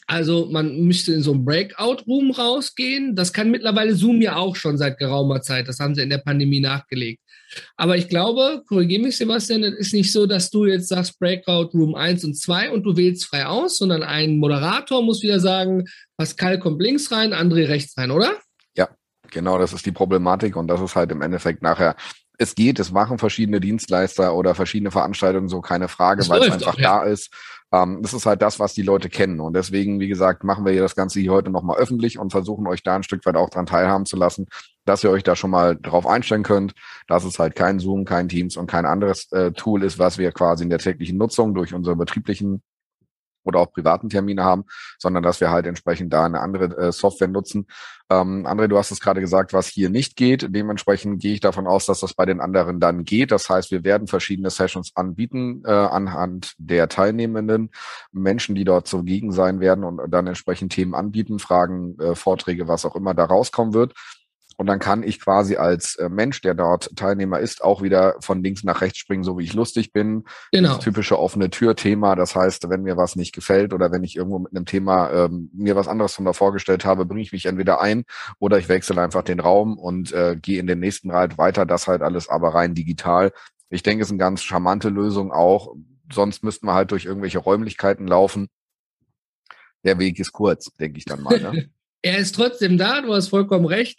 also 0.08 0.48
man 0.52 0.82
müsste 0.82 1.14
in 1.14 1.22
so 1.22 1.32
einen 1.32 1.46
Breakout-Room 1.46 2.32
rausgehen. 2.32 3.16
Das 3.16 3.34
kann 3.34 3.52
mittlerweile 3.52 3.96
Zoom 3.96 4.22
ja 4.22 4.36
auch 4.36 4.56
schon 4.56 4.78
seit 4.78 4.98
geraumer 4.98 5.42
Zeit. 5.42 5.68
Das 5.68 5.80
haben 5.80 5.96
sie 5.96 6.02
in 6.02 6.10
der 6.10 6.18
Pandemie 6.20 6.60
nachgelegt. 6.60 7.22
Aber 7.78 7.98
ich 7.98 8.10
glaube, 8.10 8.64
korrigiere 8.68 9.04
mich, 9.04 9.18
Sebastian, 9.18 9.64
es 9.64 9.76
ist 9.76 9.94
nicht 9.94 10.12
so, 10.12 10.26
dass 10.26 10.50
du 10.50 10.66
jetzt 10.66 10.88
sagst 10.88 11.20
Breakout 11.20 11.70
Room 11.74 11.96
1 11.96 12.26
und 12.26 12.36
2 12.36 12.72
und 12.72 12.84
du 12.84 12.98
wählst 12.98 13.26
frei 13.26 13.46
aus, 13.46 13.78
sondern 13.78 14.04
ein 14.04 14.38
Moderator 14.38 15.04
muss 15.04 15.22
wieder 15.22 15.40
sagen, 15.40 15.86
Pascal 16.18 16.60
kommt 16.60 16.82
links 16.82 17.12
rein, 17.12 17.34
André 17.34 17.68
rechts 17.68 17.98
rein, 17.98 18.12
oder? 18.12 18.38
Ja, 18.76 18.90
genau, 19.30 19.60
das 19.60 19.74
ist 19.74 19.86
die 19.86 19.92
Problematik 19.92 20.56
und 20.56 20.68
das 20.68 20.82
ist 20.82 20.96
halt 20.96 21.12
im 21.12 21.22
Endeffekt 21.22 21.62
nachher 21.62 21.96
es 22.38 22.56
geht, 22.56 22.80
es 22.80 22.92
machen 22.92 23.20
verschiedene 23.20 23.60
Dienstleister 23.60 24.36
oder 24.36 24.56
verschiedene 24.56 24.92
Veranstaltungen 24.92 25.50
so, 25.50 25.62
keine 25.62 25.88
Frage, 25.88 26.28
weil 26.30 26.42
es 26.42 26.52
einfach 26.52 26.74
auch, 26.74 26.80
ja. 26.80 27.00
da 27.00 27.04
ist. 27.04 27.30
Ähm, 27.74 28.04
das 28.04 28.14
ist 28.14 28.28
halt 28.28 28.44
das, 28.44 28.60
was 28.60 28.76
die 28.76 28.84
Leute 28.84 29.10
kennen. 29.10 29.40
Und 29.40 29.56
deswegen, 29.56 30.00
wie 30.00 30.08
gesagt, 30.08 30.44
machen 30.44 30.64
wir 30.64 30.72
hier 30.72 30.84
das 30.84 30.96
Ganze 30.96 31.20
hier 31.20 31.32
heute 31.32 31.50
nochmal 31.50 31.78
öffentlich 31.78 32.20
und 32.20 32.30
versuchen 32.30 32.68
euch 32.68 32.84
da 32.84 32.96
ein 32.96 33.04
Stück 33.04 33.26
weit 33.26 33.36
auch 33.36 33.50
dran 33.50 33.66
teilhaben 33.66 34.06
zu 34.06 34.16
lassen, 34.16 34.46
dass 34.86 35.04
ihr 35.04 35.10
euch 35.10 35.24
da 35.24 35.36
schon 35.36 35.50
mal 35.50 35.76
drauf 35.82 36.06
einstellen 36.06 36.44
könnt, 36.44 36.76
dass 37.08 37.24
es 37.24 37.40
halt 37.40 37.56
kein 37.56 37.80
Zoom, 37.80 38.06
kein 38.06 38.30
Teams 38.30 38.58
und 38.58 38.68
kein 38.68 38.86
anderes 38.86 39.32
äh, 39.32 39.52
Tool 39.52 39.84
ist, 39.84 39.98
was 39.98 40.20
wir 40.20 40.32
quasi 40.32 40.64
in 40.64 40.70
der 40.70 40.80
täglichen 40.80 41.18
Nutzung 41.18 41.56
durch 41.56 41.74
unsere 41.74 41.96
betrieblichen 41.96 42.62
oder 43.44 43.60
auch 43.60 43.72
privaten 43.72 44.10
Termine 44.10 44.44
haben, 44.44 44.66
sondern 44.98 45.24
dass 45.24 45.42
wir 45.42 45.52
halt 45.52 45.66
entsprechend 45.66 46.14
da 46.14 46.26
eine 46.26 46.40
andere 46.40 46.66
äh, 46.78 46.92
Software 46.92 47.28
nutzen. 47.28 47.68
Ähm, 48.10 48.46
André, 48.46 48.68
du 48.68 48.78
hast 48.78 48.92
es 48.92 49.00
gerade 49.00 49.22
gesagt, 49.22 49.54
was 49.54 49.68
hier 49.68 49.90
nicht 49.90 50.16
geht. 50.16 50.48
Dementsprechend 50.50 51.22
gehe 51.22 51.34
ich 51.34 51.40
davon 51.40 51.68
aus, 51.68 51.86
dass 51.86 52.02
das 52.02 52.14
bei 52.14 52.26
den 52.26 52.42
anderen 52.42 52.80
dann 52.80 53.04
geht. 53.06 53.32
Das 53.32 53.50
heißt, 53.50 53.72
wir 53.72 53.84
werden 53.84 54.08
verschiedene 54.08 54.50
Sessions 54.50 54.92
anbieten 54.96 55.64
äh, 55.66 55.72
anhand 55.72 56.54
der 56.58 56.90
Teilnehmenden, 56.90 57.72
Menschen, 58.12 58.56
die 58.56 58.66
dort 58.66 58.88
zugegen 58.88 59.32
sein 59.32 59.60
werden 59.60 59.84
und 59.84 60.02
dann 60.12 60.28
entsprechend 60.28 60.74
Themen 60.74 60.94
anbieten, 60.94 61.40
Fragen, 61.40 61.98
äh, 62.00 62.16
Vorträge, 62.16 62.68
was 62.68 62.86
auch 62.86 62.96
immer 62.96 63.14
da 63.14 63.26
rauskommen 63.26 63.74
wird. 63.74 63.94
Und 64.58 64.68
dann 64.68 64.80
kann 64.80 65.04
ich 65.04 65.20
quasi 65.20 65.56
als 65.56 65.96
äh, 65.96 66.10
Mensch, 66.10 66.42
der 66.42 66.54
dort 66.54 66.96
Teilnehmer 66.96 67.40
ist, 67.40 67.64
auch 67.64 67.82
wieder 67.82 68.16
von 68.20 68.44
links 68.44 68.64
nach 68.64 68.82
rechts 68.82 69.00
springen, 69.00 69.24
so 69.24 69.38
wie 69.38 69.44
ich 69.44 69.54
lustig 69.54 69.92
bin. 69.92 70.24
Genau. 70.52 70.76
Das 70.76 70.80
typische 70.80 71.20
offene 71.20 71.50
Tür-Thema. 71.50 72.16
Das 72.16 72.36
heißt, 72.36 72.70
wenn 72.70 72.84
mir 72.84 72.98
was 72.98 73.16
nicht 73.16 73.34
gefällt 73.34 73.74
oder 73.74 73.92
wenn 73.92 74.04
ich 74.04 74.16
irgendwo 74.16 74.40
mit 74.40 74.56
einem 74.56 74.66
Thema 74.66 75.12
ähm, 75.12 75.50
mir 75.54 75.76
was 75.76 75.88
anderes 75.88 76.14
von 76.14 76.26
da 76.26 76.34
vorgestellt 76.34 76.86
habe, 76.86 77.06
bringe 77.06 77.22
ich 77.22 77.32
mich 77.32 77.46
entweder 77.46 77.82
ein 77.82 78.04
oder 78.40 78.58
ich 78.58 78.70
wechsle 78.70 79.02
einfach 79.02 79.24
den 79.24 79.40
Raum 79.40 79.78
und 79.78 80.12
äh, 80.14 80.38
gehe 80.40 80.60
in 80.60 80.68
den 80.68 80.80
nächsten 80.80 81.14
halt 81.14 81.38
weiter. 81.38 81.66
Das 81.66 81.88
halt 81.88 82.02
alles 82.02 82.30
aber 82.30 82.54
rein 82.54 82.76
digital. 82.76 83.32
Ich 83.70 83.84
denke, 83.84 84.04
es 84.04 84.10
ist 84.10 84.12
eine 84.12 84.20
ganz 84.20 84.44
charmante 84.44 84.90
Lösung 84.90 85.32
auch. 85.32 85.76
Sonst 86.12 86.44
müssten 86.44 86.68
wir 86.68 86.74
halt 86.74 86.92
durch 86.92 87.06
irgendwelche 87.06 87.40
Räumlichkeiten 87.40 88.08
laufen. 88.08 88.50
Der 89.84 90.00
Weg 90.00 90.20
ist 90.20 90.32
kurz, 90.32 90.72
denke 90.80 90.98
ich 91.00 91.06
dann 91.06 91.22
mal. 91.22 91.40
Ne? 91.40 91.70
er 92.04 92.18
ist 92.18 92.36
trotzdem 92.36 92.78
da, 92.78 93.02
du 93.02 93.14
hast 93.14 93.30
vollkommen 93.30 93.66
recht. 93.66 93.98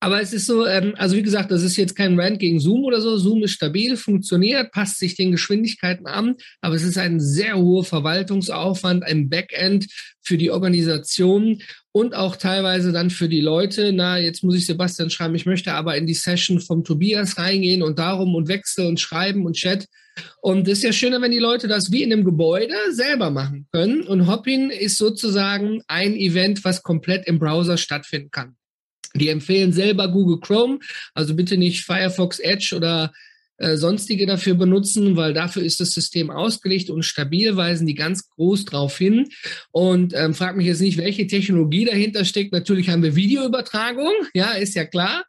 Aber 0.00 0.20
es 0.20 0.32
ist 0.32 0.46
so, 0.46 0.66
ähm, 0.66 0.94
also 0.96 1.14
wie 1.14 1.22
gesagt, 1.22 1.50
das 1.50 1.62
ist 1.62 1.76
jetzt 1.76 1.94
kein 1.94 2.18
Rant 2.18 2.38
gegen 2.38 2.58
Zoom 2.58 2.84
oder 2.84 3.00
so. 3.00 3.16
Zoom 3.16 3.42
ist 3.42 3.52
stabil, 3.52 3.96
funktioniert, 3.96 4.72
passt 4.72 4.98
sich 4.98 5.14
den 5.14 5.30
Geschwindigkeiten 5.30 6.06
an, 6.06 6.36
aber 6.60 6.74
es 6.74 6.82
ist 6.82 6.98
ein 6.98 7.20
sehr 7.20 7.56
hoher 7.56 7.84
Verwaltungsaufwand, 7.84 9.04
ein 9.04 9.28
Backend 9.28 9.86
für 10.24 10.38
die 10.38 10.50
Organisation 10.50 11.62
und 11.92 12.14
auch 12.14 12.36
teilweise 12.36 12.90
dann 12.90 13.10
für 13.10 13.28
die 13.28 13.40
Leute. 13.40 13.92
Na, 13.92 14.18
jetzt 14.18 14.42
muss 14.42 14.56
ich 14.56 14.66
Sebastian 14.66 15.10
schreiben, 15.10 15.34
ich 15.34 15.46
möchte 15.46 15.74
aber 15.74 15.96
in 15.96 16.06
die 16.06 16.14
Session 16.14 16.60
vom 16.60 16.82
Tobias 16.82 17.38
reingehen 17.38 17.82
und 17.82 17.98
darum 17.98 18.34
und 18.34 18.48
wechseln 18.48 18.88
und 18.88 19.00
schreiben 19.00 19.46
und 19.46 19.54
Chat. 19.54 19.86
Und 20.40 20.66
es 20.68 20.78
ist 20.78 20.84
ja 20.84 20.92
schöner, 20.92 21.20
wenn 21.20 21.32
die 21.32 21.38
Leute 21.38 21.68
das 21.68 21.92
wie 21.92 22.02
in 22.02 22.12
einem 22.12 22.24
Gebäude 22.24 22.74
selber 22.90 23.30
machen 23.30 23.66
können. 23.72 24.02
Und 24.02 24.26
Hoppin 24.26 24.70
ist 24.70 24.96
sozusagen 24.96 25.82
ein 25.86 26.14
Event, 26.14 26.64
was 26.64 26.82
komplett 26.82 27.26
im 27.26 27.38
Browser 27.38 27.76
stattfinden 27.76 28.30
kann. 28.30 28.56
Die 29.14 29.28
empfehlen 29.28 29.72
selber 29.72 30.08
Google 30.08 30.40
Chrome, 30.40 30.80
also 31.14 31.34
bitte 31.34 31.56
nicht 31.56 31.84
Firefox 31.84 32.40
Edge 32.40 32.74
oder 32.74 33.12
äh, 33.58 33.76
sonstige 33.76 34.26
dafür 34.26 34.54
benutzen, 34.54 35.16
weil 35.16 35.32
dafür 35.32 35.62
ist 35.62 35.80
das 35.80 35.92
System 35.92 36.30
ausgelegt 36.30 36.90
und 36.90 37.04
stabil, 37.04 37.56
weisen 37.56 37.86
die 37.86 37.94
ganz 37.94 38.28
groß 38.30 38.64
drauf 38.64 38.98
hin. 38.98 39.28
Und 39.70 40.12
ähm, 40.14 40.34
frag 40.34 40.56
mich 40.56 40.66
jetzt 40.66 40.80
nicht, 40.80 40.98
welche 40.98 41.26
Technologie 41.26 41.84
dahinter 41.84 42.24
steckt. 42.24 42.52
Natürlich 42.52 42.88
haben 42.88 43.02
wir 43.02 43.14
Videoübertragung, 43.14 44.12
ja, 44.34 44.52
ist 44.52 44.74
ja 44.74 44.84
klar. 44.84 45.24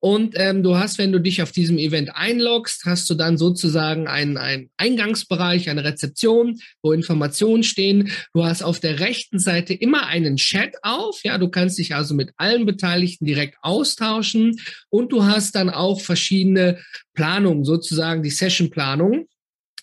Und 0.00 0.34
ähm, 0.36 0.62
du 0.62 0.76
hast, 0.76 0.98
wenn 0.98 1.12
du 1.12 1.20
dich 1.20 1.42
auf 1.42 1.52
diesem 1.52 1.76
Event 1.76 2.10
einloggst, 2.14 2.86
hast 2.86 3.08
du 3.10 3.14
dann 3.14 3.36
sozusagen 3.36 4.08
einen, 4.08 4.38
einen 4.38 4.70
Eingangsbereich, 4.78 5.68
eine 5.68 5.84
Rezeption, 5.84 6.58
wo 6.82 6.92
Informationen 6.92 7.62
stehen. 7.62 8.10
Du 8.32 8.44
hast 8.44 8.62
auf 8.62 8.80
der 8.80 8.98
rechten 9.00 9.38
Seite 9.38 9.74
immer 9.74 10.06
einen 10.06 10.36
Chat 10.36 10.76
auf. 10.82 11.20
Ja, 11.22 11.36
du 11.36 11.50
kannst 11.50 11.78
dich 11.78 11.94
also 11.94 12.14
mit 12.14 12.32
allen 12.38 12.64
Beteiligten 12.64 13.26
direkt 13.26 13.58
austauschen. 13.60 14.58
Und 14.88 15.12
du 15.12 15.24
hast 15.24 15.54
dann 15.54 15.68
auch 15.68 16.00
verschiedene 16.00 16.78
Planungen, 17.12 17.64
sozusagen 17.64 18.22
die 18.22 18.30
Session-Planung. 18.30 19.26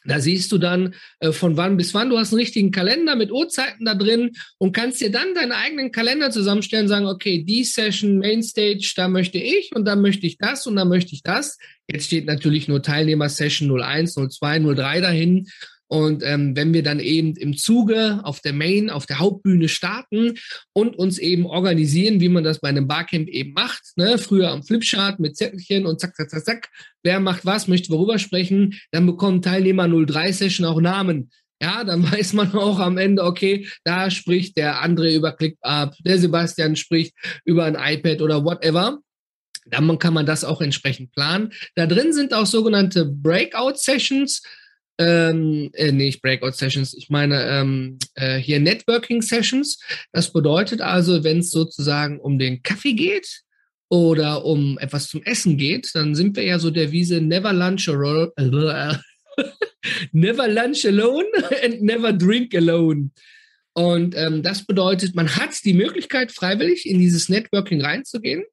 Da 0.07 0.19
siehst 0.19 0.51
du 0.51 0.57
dann 0.57 0.95
äh, 1.19 1.31
von 1.31 1.57
wann 1.57 1.77
bis 1.77 1.93
wann. 1.93 2.09
Du 2.09 2.17
hast 2.17 2.31
einen 2.31 2.39
richtigen 2.39 2.71
Kalender 2.71 3.15
mit 3.15 3.31
Uhrzeiten 3.31 3.85
da 3.85 3.93
drin 3.93 4.31
und 4.57 4.71
kannst 4.71 5.01
dir 5.01 5.11
dann 5.11 5.35
deinen 5.35 5.51
eigenen 5.51 5.91
Kalender 5.91 6.31
zusammenstellen, 6.31 6.87
sagen, 6.87 7.05
okay, 7.05 7.43
die 7.43 7.63
Session 7.63 8.19
Mainstage, 8.19 8.93
da 8.95 9.07
möchte 9.07 9.37
ich 9.37 9.75
und 9.75 9.85
dann 9.85 10.01
möchte 10.01 10.25
ich 10.25 10.37
das 10.37 10.65
und 10.65 10.77
dann 10.77 10.87
möchte 10.87 11.13
ich 11.13 11.23
das. 11.23 11.57
Jetzt 11.87 12.05
steht 12.07 12.25
natürlich 12.25 12.67
nur 12.67 12.81
Teilnehmer 12.81 13.29
Session 13.29 13.69
01, 13.69 14.13
02, 14.13 14.59
03 14.59 15.01
dahin. 15.01 15.47
Und 15.87 16.21
ähm, 16.23 16.55
wenn 16.55 16.73
wir 16.73 16.83
dann 16.83 16.99
eben 16.99 17.35
im 17.35 17.55
Zuge 17.55 18.19
auf 18.23 18.41
der 18.41 18.53
Main, 18.53 18.89
auf 18.89 19.05
der 19.05 19.19
Hauptbühne 19.19 19.69
starten 19.69 20.33
und 20.73 20.97
uns 20.97 21.17
eben 21.17 21.45
organisieren, 21.45 22.19
wie 22.19 22.29
man 22.29 22.43
das 22.43 22.59
bei 22.59 22.69
einem 22.69 22.87
Barcamp 22.87 23.29
eben 23.29 23.53
macht, 23.53 23.83
ne? 23.95 24.17
früher 24.17 24.51
am 24.51 24.63
Flipchart 24.63 25.19
mit 25.19 25.37
Zettelchen 25.37 25.85
und 25.85 25.99
zack, 26.01 26.15
zack, 26.15 26.29
zack, 26.29 26.45
zack, 26.45 26.69
wer 27.03 27.19
macht 27.19 27.45
was, 27.45 27.67
möchte 27.67 27.89
worüber 27.89 28.19
sprechen, 28.19 28.79
dann 28.91 29.05
bekommen 29.05 29.41
Teilnehmer 29.41 29.87
03 29.87 30.31
Session 30.33 30.65
auch 30.65 30.81
Namen. 30.81 31.31
Ja, 31.61 31.83
dann 31.83 32.03
weiß 32.11 32.33
man 32.33 32.53
auch 32.53 32.79
am 32.79 32.97
Ende, 32.97 33.23
okay, 33.23 33.67
da 33.83 34.11
spricht 34.11 34.57
der 34.57 34.83
André 34.83 35.15
über 35.15 35.31
ClickUp, 35.31 35.95
der 36.03 36.17
Sebastian 36.19 36.75
spricht 36.75 37.13
über 37.45 37.63
ein 37.63 37.75
iPad 37.75 38.21
oder 38.21 38.43
whatever. 38.43 38.99
Dann 39.69 39.99
kann 39.99 40.13
man 40.13 40.25
das 40.25 40.45
auch 40.45 40.61
entsprechend 40.61 41.11
planen. 41.11 41.51
Da 41.75 41.87
drin 41.87 42.13
sind 42.13 42.33
auch 42.33 42.45
sogenannte 42.45 43.05
Breakout-Sessions 43.05 44.41
ähm, 44.97 45.69
äh, 45.73 45.91
nicht 45.91 46.21
Breakout 46.21 46.51
Sessions, 46.51 46.93
ich 46.93 47.09
meine 47.09 47.43
ähm, 47.43 47.99
äh, 48.15 48.37
hier 48.37 48.59
Networking 48.59 49.21
Sessions. 49.21 49.79
Das 50.11 50.31
bedeutet 50.33 50.81
also, 50.81 51.23
wenn 51.23 51.39
es 51.39 51.51
sozusagen 51.51 52.19
um 52.19 52.39
den 52.39 52.63
Kaffee 52.63 52.93
geht 52.93 53.41
oder 53.89 54.43
um 54.43 54.77
etwas 54.79 55.07
zum 55.07 55.23
Essen 55.23 55.57
geht, 55.57 55.91
dann 55.93 56.15
sind 56.15 56.35
wir 56.35 56.43
ja 56.43 56.59
so 56.59 56.71
der 56.71 56.91
Wiese 56.91 57.21
Never 57.21 57.53
Lunch 57.53 57.87
alone, 57.89 58.31
Never 60.11 60.47
Lunch 60.47 60.85
alone 60.85 61.27
and 61.63 61.81
Never 61.81 62.13
Drink 62.13 62.55
alone. 62.55 63.11
Und 63.73 64.15
ähm, 64.17 64.41
das 64.41 64.65
bedeutet, 64.65 65.13
man 65.13 65.35
hat 65.35 65.63
die 65.63 65.73
Möglichkeit, 65.73 66.31
freiwillig 66.31 66.89
in 66.89 66.97
dieses 66.97 67.29
Networking 67.29 67.79
reinzugehen. 67.79 68.43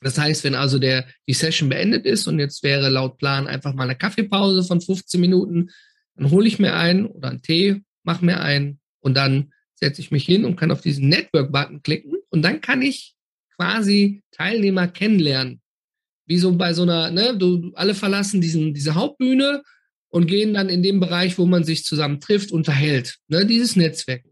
Das 0.00 0.18
heißt, 0.18 0.44
wenn 0.44 0.54
also 0.54 0.78
der, 0.78 1.06
die 1.28 1.34
Session 1.34 1.68
beendet 1.68 2.06
ist 2.06 2.26
und 2.26 2.38
jetzt 2.38 2.62
wäre 2.62 2.88
laut 2.88 3.18
Plan 3.18 3.46
einfach 3.46 3.74
mal 3.74 3.84
eine 3.84 3.96
Kaffeepause 3.96 4.64
von 4.64 4.80
15 4.80 5.20
Minuten, 5.20 5.70
dann 6.16 6.30
hole 6.30 6.48
ich 6.48 6.58
mir 6.58 6.74
einen 6.74 7.06
oder 7.06 7.28
einen 7.28 7.42
Tee, 7.42 7.82
mache 8.02 8.24
mir 8.24 8.40
einen 8.40 8.80
und 9.00 9.14
dann 9.14 9.52
setze 9.74 10.00
ich 10.00 10.10
mich 10.10 10.24
hin 10.24 10.44
und 10.44 10.56
kann 10.56 10.70
auf 10.70 10.80
diesen 10.80 11.08
Network-Button 11.08 11.82
klicken 11.82 12.14
und 12.30 12.42
dann 12.42 12.60
kann 12.60 12.82
ich 12.82 13.14
quasi 13.56 14.22
Teilnehmer 14.32 14.88
kennenlernen. 14.88 15.60
Wie 16.26 16.38
so 16.38 16.52
bei 16.52 16.72
so 16.72 16.82
einer, 16.82 17.10
ne, 17.10 17.36
du, 17.36 17.72
alle 17.74 17.94
verlassen 17.94 18.40
diesen, 18.40 18.72
diese 18.72 18.94
Hauptbühne 18.94 19.62
und 20.08 20.26
gehen 20.26 20.54
dann 20.54 20.68
in 20.68 20.82
den 20.82 21.00
Bereich, 21.00 21.38
wo 21.38 21.46
man 21.46 21.64
sich 21.64 21.84
zusammen 21.84 22.20
trifft, 22.20 22.52
unterhält. 22.52 23.18
Ne, 23.28 23.46
dieses 23.46 23.76
Netzwerk. 23.76 24.24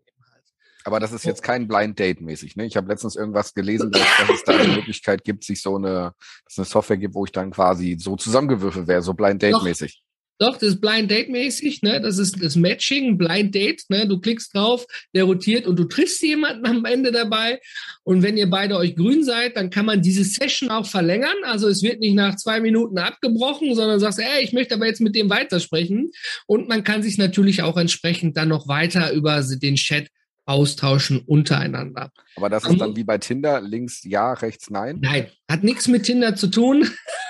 Aber 0.84 1.00
das 1.00 1.12
ist 1.12 1.24
jetzt 1.24 1.42
kein 1.42 1.68
Blind 1.68 1.98
Date 1.98 2.20
mäßig. 2.20 2.56
Ne? 2.56 2.66
Ich 2.66 2.76
habe 2.76 2.88
letztens 2.88 3.16
irgendwas 3.16 3.54
gelesen, 3.54 3.90
dass, 3.90 4.02
dass, 4.18 4.30
es 4.30 4.44
da 4.44 4.56
eine 4.56 4.72
Möglichkeit 4.76 5.24
gibt, 5.24 5.44
sich 5.44 5.60
so 5.60 5.76
eine, 5.76 6.14
dass 6.44 6.52
es 6.52 6.58
eine 6.58 6.64
Software 6.66 6.96
gibt, 6.96 7.14
wo 7.14 7.24
ich 7.24 7.32
dann 7.32 7.50
quasi 7.50 7.96
so 7.98 8.16
zusammengewürfelt 8.16 8.86
wäre, 8.86 9.02
so 9.02 9.14
Blind 9.14 9.42
Date 9.42 9.62
mäßig. 9.62 10.02
Doch, 10.40 10.56
das 10.56 10.68
ist 10.68 10.80
Blind 10.80 11.10
Date 11.10 11.30
mäßig, 11.30 11.82
ne? 11.82 12.00
Das 12.00 12.16
ist 12.16 12.40
das 12.40 12.54
Matching, 12.54 13.18
Blind 13.18 13.52
Date, 13.56 13.82
ne? 13.88 14.06
Du 14.06 14.20
klickst 14.20 14.54
drauf, 14.54 14.86
der 15.12 15.24
rotiert 15.24 15.66
und 15.66 15.76
du 15.76 15.84
triffst 15.84 16.22
jemanden 16.22 16.64
am 16.64 16.84
Ende 16.84 17.10
dabei. 17.10 17.60
Und 18.04 18.22
wenn 18.22 18.36
ihr 18.36 18.48
beide 18.48 18.76
euch 18.76 18.94
grün 18.94 19.24
seid, 19.24 19.56
dann 19.56 19.70
kann 19.70 19.86
man 19.86 20.00
diese 20.00 20.22
Session 20.22 20.70
auch 20.70 20.86
verlängern. 20.86 21.36
Also 21.42 21.66
es 21.66 21.82
wird 21.82 21.98
nicht 21.98 22.14
nach 22.14 22.36
zwei 22.36 22.60
Minuten 22.60 22.98
abgebrochen, 22.98 23.74
sondern 23.74 23.98
sagst, 23.98 24.20
ey, 24.20 24.44
ich 24.44 24.52
möchte 24.52 24.76
aber 24.76 24.86
jetzt 24.86 25.00
mit 25.00 25.16
dem 25.16 25.28
weitersprechen. 25.28 26.12
Und 26.46 26.68
man 26.68 26.84
kann 26.84 27.02
sich 27.02 27.18
natürlich 27.18 27.62
auch 27.62 27.76
entsprechend 27.76 28.36
dann 28.36 28.48
noch 28.48 28.68
weiter 28.68 29.12
über 29.12 29.42
den 29.42 29.74
Chat 29.74 30.06
austauschen 30.48 31.20
untereinander. 31.26 32.10
Aber 32.36 32.48
das 32.48 32.64
ist 32.64 32.80
dann 32.80 32.96
wie 32.96 33.04
bei 33.04 33.18
Tinder, 33.18 33.60
links 33.60 34.02
ja, 34.04 34.32
rechts 34.32 34.70
nein? 34.70 34.98
Nein, 35.00 35.26
hat 35.48 35.62
nichts 35.62 35.88
mit 35.88 36.04
Tinder 36.04 36.34
zu 36.34 36.48
tun. 36.48 36.88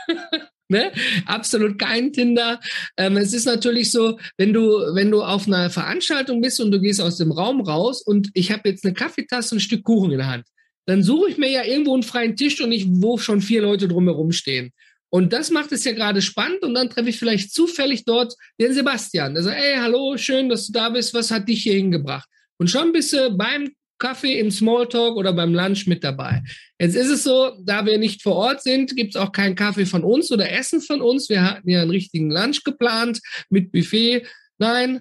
Ne? 0.70 0.92
Absolut 1.24 1.78
kein 1.78 2.12
Tinder. 2.12 2.60
Ähm, 2.98 3.16
es 3.16 3.32
ist 3.32 3.46
natürlich 3.46 3.90
so, 3.90 4.18
wenn 4.36 4.52
du, 4.52 4.62
wenn 4.92 5.10
du 5.10 5.22
auf 5.22 5.46
einer 5.46 5.70
Veranstaltung 5.70 6.42
bist 6.42 6.60
und 6.60 6.70
du 6.70 6.78
gehst 6.78 7.00
aus 7.00 7.16
dem 7.16 7.32
Raum 7.32 7.62
raus 7.62 8.02
und 8.02 8.28
ich 8.34 8.52
habe 8.52 8.68
jetzt 8.68 8.84
eine 8.84 8.92
Kaffeetasse 8.92 9.54
und 9.54 9.58
ein 9.58 9.60
Stück 9.62 9.82
Kuchen 9.82 10.12
in 10.12 10.18
der 10.18 10.26
Hand, 10.26 10.44
dann 10.84 11.02
suche 11.02 11.30
ich 11.30 11.38
mir 11.38 11.50
ja 11.50 11.64
irgendwo 11.64 11.94
einen 11.94 12.02
freien 12.02 12.36
Tisch 12.36 12.60
und 12.60 12.70
ich, 12.70 12.84
wo 12.86 13.16
schon 13.16 13.40
vier 13.40 13.62
Leute 13.62 13.88
drumherum 13.88 14.30
stehen. 14.30 14.72
Und 15.08 15.32
das 15.32 15.50
macht 15.50 15.72
es 15.72 15.84
ja 15.84 15.92
gerade 15.92 16.20
spannend 16.20 16.62
und 16.62 16.74
dann 16.74 16.90
treffe 16.90 17.08
ich 17.08 17.18
vielleicht 17.18 17.54
zufällig 17.54 18.04
dort 18.04 18.34
den 18.60 18.74
Sebastian. 18.74 19.32
Der 19.32 19.44
sagt, 19.44 19.56
ey, 19.58 19.76
hallo, 19.78 20.18
schön, 20.18 20.50
dass 20.50 20.66
du 20.66 20.72
da 20.74 20.90
bist. 20.90 21.14
Was 21.14 21.30
hat 21.30 21.48
dich 21.48 21.62
hier 21.62 21.74
hingebracht? 21.74 22.28
Und 22.58 22.68
schon 22.68 22.92
bist 22.92 23.12
du 23.12 23.30
beim 23.36 23.70
Kaffee 23.98 24.38
im 24.38 24.50
Smalltalk 24.50 25.16
oder 25.16 25.32
beim 25.32 25.54
Lunch 25.54 25.86
mit 25.86 26.04
dabei. 26.04 26.42
Jetzt 26.78 26.94
ist 26.94 27.10
es 27.10 27.24
so, 27.24 27.56
da 27.64 27.84
wir 27.84 27.98
nicht 27.98 28.22
vor 28.22 28.36
Ort 28.36 28.62
sind, 28.62 28.94
gibt 28.94 29.14
es 29.14 29.20
auch 29.20 29.32
keinen 29.32 29.56
Kaffee 29.56 29.86
von 29.86 30.04
uns 30.04 30.30
oder 30.30 30.50
Essen 30.50 30.80
von 30.80 31.00
uns. 31.00 31.28
Wir 31.28 31.42
hatten 31.42 31.68
ja 31.68 31.82
einen 31.82 31.90
richtigen 31.90 32.30
Lunch 32.30 32.62
geplant 32.64 33.20
mit 33.50 33.72
Buffet. 33.72 34.24
Nein, 34.58 35.00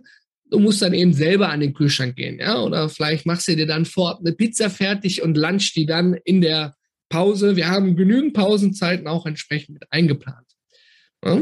du 0.50 0.60
musst 0.60 0.82
dann 0.82 0.94
eben 0.94 1.14
selber 1.14 1.50
an 1.50 1.60
den 1.60 1.74
Kühlschrank 1.74 2.16
gehen, 2.16 2.40
ja, 2.40 2.62
oder 2.62 2.90
vielleicht 2.90 3.26
machst 3.26 3.48
du 3.48 3.56
dir 3.56 3.68
dann 3.68 3.86
vor 3.86 4.20
eine 4.20 4.34
Pizza 4.34 4.70
fertig 4.70 5.22
und 5.22 5.38
lunch 5.38 5.74
die 5.74 5.86
dann 5.86 6.16
in 6.26 6.42
der 6.42 6.76
Pause. 7.10 7.56
Wir 7.56 7.70
haben 7.70 7.96
genügend 7.96 8.34
Pausenzeiten 8.34 9.08
auch 9.08 9.26
entsprechend 9.26 9.76
mit 9.76 9.84
eingeplant. 9.92 10.46
Ja? 11.24 11.42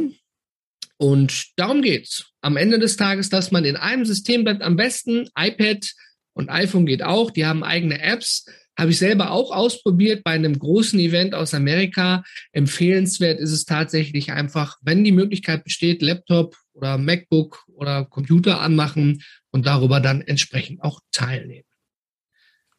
Und 0.98 1.58
darum 1.58 1.82
geht's. 1.82 2.32
Am 2.42 2.58
Ende 2.58 2.80
des 2.80 2.96
Tages, 2.96 3.30
dass 3.30 3.52
man 3.52 3.66
in 3.66 3.76
einem 3.76 4.06
System 4.06 4.44
bleibt, 4.44 4.62
am 4.62 4.76
besten 4.76 5.30
iPad 5.38 5.92
und 6.34 6.50
iPhone 6.50 6.86
geht 6.86 7.04
auch. 7.04 7.32
Die 7.32 7.46
haben 7.46 7.64
eigene 7.64 8.02
Apps. 8.02 8.46
Habe 8.78 8.92
ich 8.92 9.00
selber 9.00 9.32
auch 9.32 9.52
ausprobiert 9.52 10.24
bei 10.24 10.32
einem 10.32 10.60
großen 10.60 11.00
Event 11.00 11.34
aus 11.34 11.54
Amerika. 11.54 12.24
Empfehlenswert 12.52 13.40
ist 13.40 13.52
es 13.52 13.66
tatsächlich 13.66 14.32
einfach, 14.32 14.78
wenn 14.82 15.04
die 15.04 15.14
Möglichkeit 15.14 15.64
besteht, 15.64 16.02
Laptop 16.02 16.58
oder 16.74 16.98
MacBook 16.98 17.64
oder 17.68 18.06
Computer 18.06 18.60
anmachen 18.60 19.24
und 19.52 19.66
darüber 19.66 20.02
dann 20.02 20.22
entsprechend 20.22 20.84
auch 20.84 21.00
teilnehmen. 21.12 21.68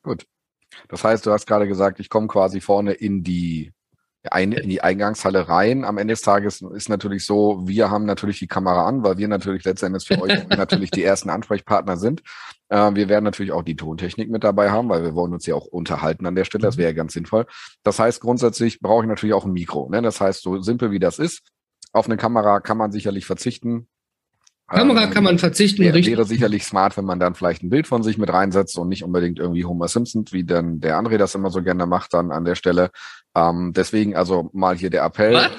Gut. 0.03 0.27
Das 0.89 1.03
heißt, 1.03 1.25
du 1.25 1.33
hast 1.33 1.47
gerade 1.47 1.67
gesagt, 1.67 1.99
ich 2.01 2.11
komme 2.11 2.29
quasi 2.29 2.61
vorne 2.61 2.93
in 2.93 3.25
die 3.25 3.73
ein, 4.33 4.53
in 4.53 4.69
die 4.69 4.81
Eingangshalle 4.81 5.49
rein. 5.49 5.85
Am 5.85 5.99
Ende 5.99 6.13
des 6.13 6.23
Tages 6.23 6.63
ist 6.63 6.89
natürlich 6.89 7.25
so, 7.25 7.63
wir 7.67 7.91
haben 7.91 8.05
natürlich 8.05 8.39
die 8.39 8.47
Kamera 8.47 8.87
an, 8.87 9.03
weil 9.03 9.19
wir 9.19 9.29
natürlich 9.29 9.65
letztendlich 9.65 10.07
für 10.07 10.21
euch 10.21 10.49
natürlich 10.49 10.91
die 10.91 11.03
ersten 11.03 11.31
Ansprechpartner 11.31 11.97
sind. 11.97 12.23
Äh, 12.69 12.95
wir 12.95 13.09
werden 13.09 13.25
natürlich 13.25 13.53
auch 13.53 13.63
die 13.63 13.77
Tontechnik 13.77 14.31
mit 14.31 14.45
dabei 14.45 14.71
haben, 14.71 14.89
weil 14.89 15.03
wir 15.03 15.15
wollen 15.15 15.33
uns 15.33 15.47
ja 15.47 15.55
auch 15.55 15.67
unterhalten 15.67 16.27
an 16.27 16.35
der 16.35 16.45
Stelle. 16.45 16.63
Das 16.63 16.77
wäre 16.77 16.91
ja 16.91 16.97
ganz 16.97 17.13
sinnvoll. 17.13 17.47
Das 17.83 17.99
heißt, 17.99 18.21
grundsätzlich 18.21 18.81
brauche 18.81 19.05
ich 19.05 19.09
natürlich 19.09 19.35
auch 19.35 19.45
ein 19.45 19.53
Mikro. 19.53 19.89
Ne? 19.89 20.03
Das 20.03 20.21
heißt, 20.21 20.43
so 20.43 20.61
simpel 20.61 20.91
wie 20.91 20.99
das 20.99 21.19
ist, 21.19 21.43
auf 21.93 22.07
eine 22.07 22.17
Kamera 22.17 22.61
kann 22.61 22.79
man 22.79 22.93
sicherlich 22.93 23.27
verzichten. 23.27 23.89
Kamera 24.69 25.05
ähm, 25.05 25.11
kann 25.11 25.25
man 25.25 25.39
verzichten. 25.39 25.83
Wär, 25.83 25.95
wäre 25.95 26.25
sicherlich 26.25 26.65
smart, 26.65 26.97
wenn 26.97 27.05
man 27.05 27.21
dann 27.21 27.35
vielleicht 27.35 27.63
ein 27.63 27.71
Bild 27.71 27.87
von 27.87 28.03
sich 28.03 28.19
mit 28.19 28.33
reinsetzt 28.33 28.77
und 28.79 28.89
nicht 28.89 29.05
unbedingt 29.05 29.39
irgendwie 29.39 29.65
Homer 29.65 29.89
Simpson, 29.89 30.25
wie 30.33 30.45
dann 30.45 30.81
der 30.81 30.99
André 30.99 31.19
das 31.19 31.35
immer 31.35 31.51
so 31.51 31.63
gerne 31.63 31.87
macht, 31.87 32.15
dann 32.15 32.33
an 32.33 32.45
der 32.45 32.57
Stelle. 32.57 32.91
Ähm, 33.35 33.73
deswegen 33.75 34.17
also 34.17 34.51
mal 34.53 34.77
hier 34.77 34.91
der 34.91 35.05
Appell. 35.05 35.35
Was? 35.35 35.51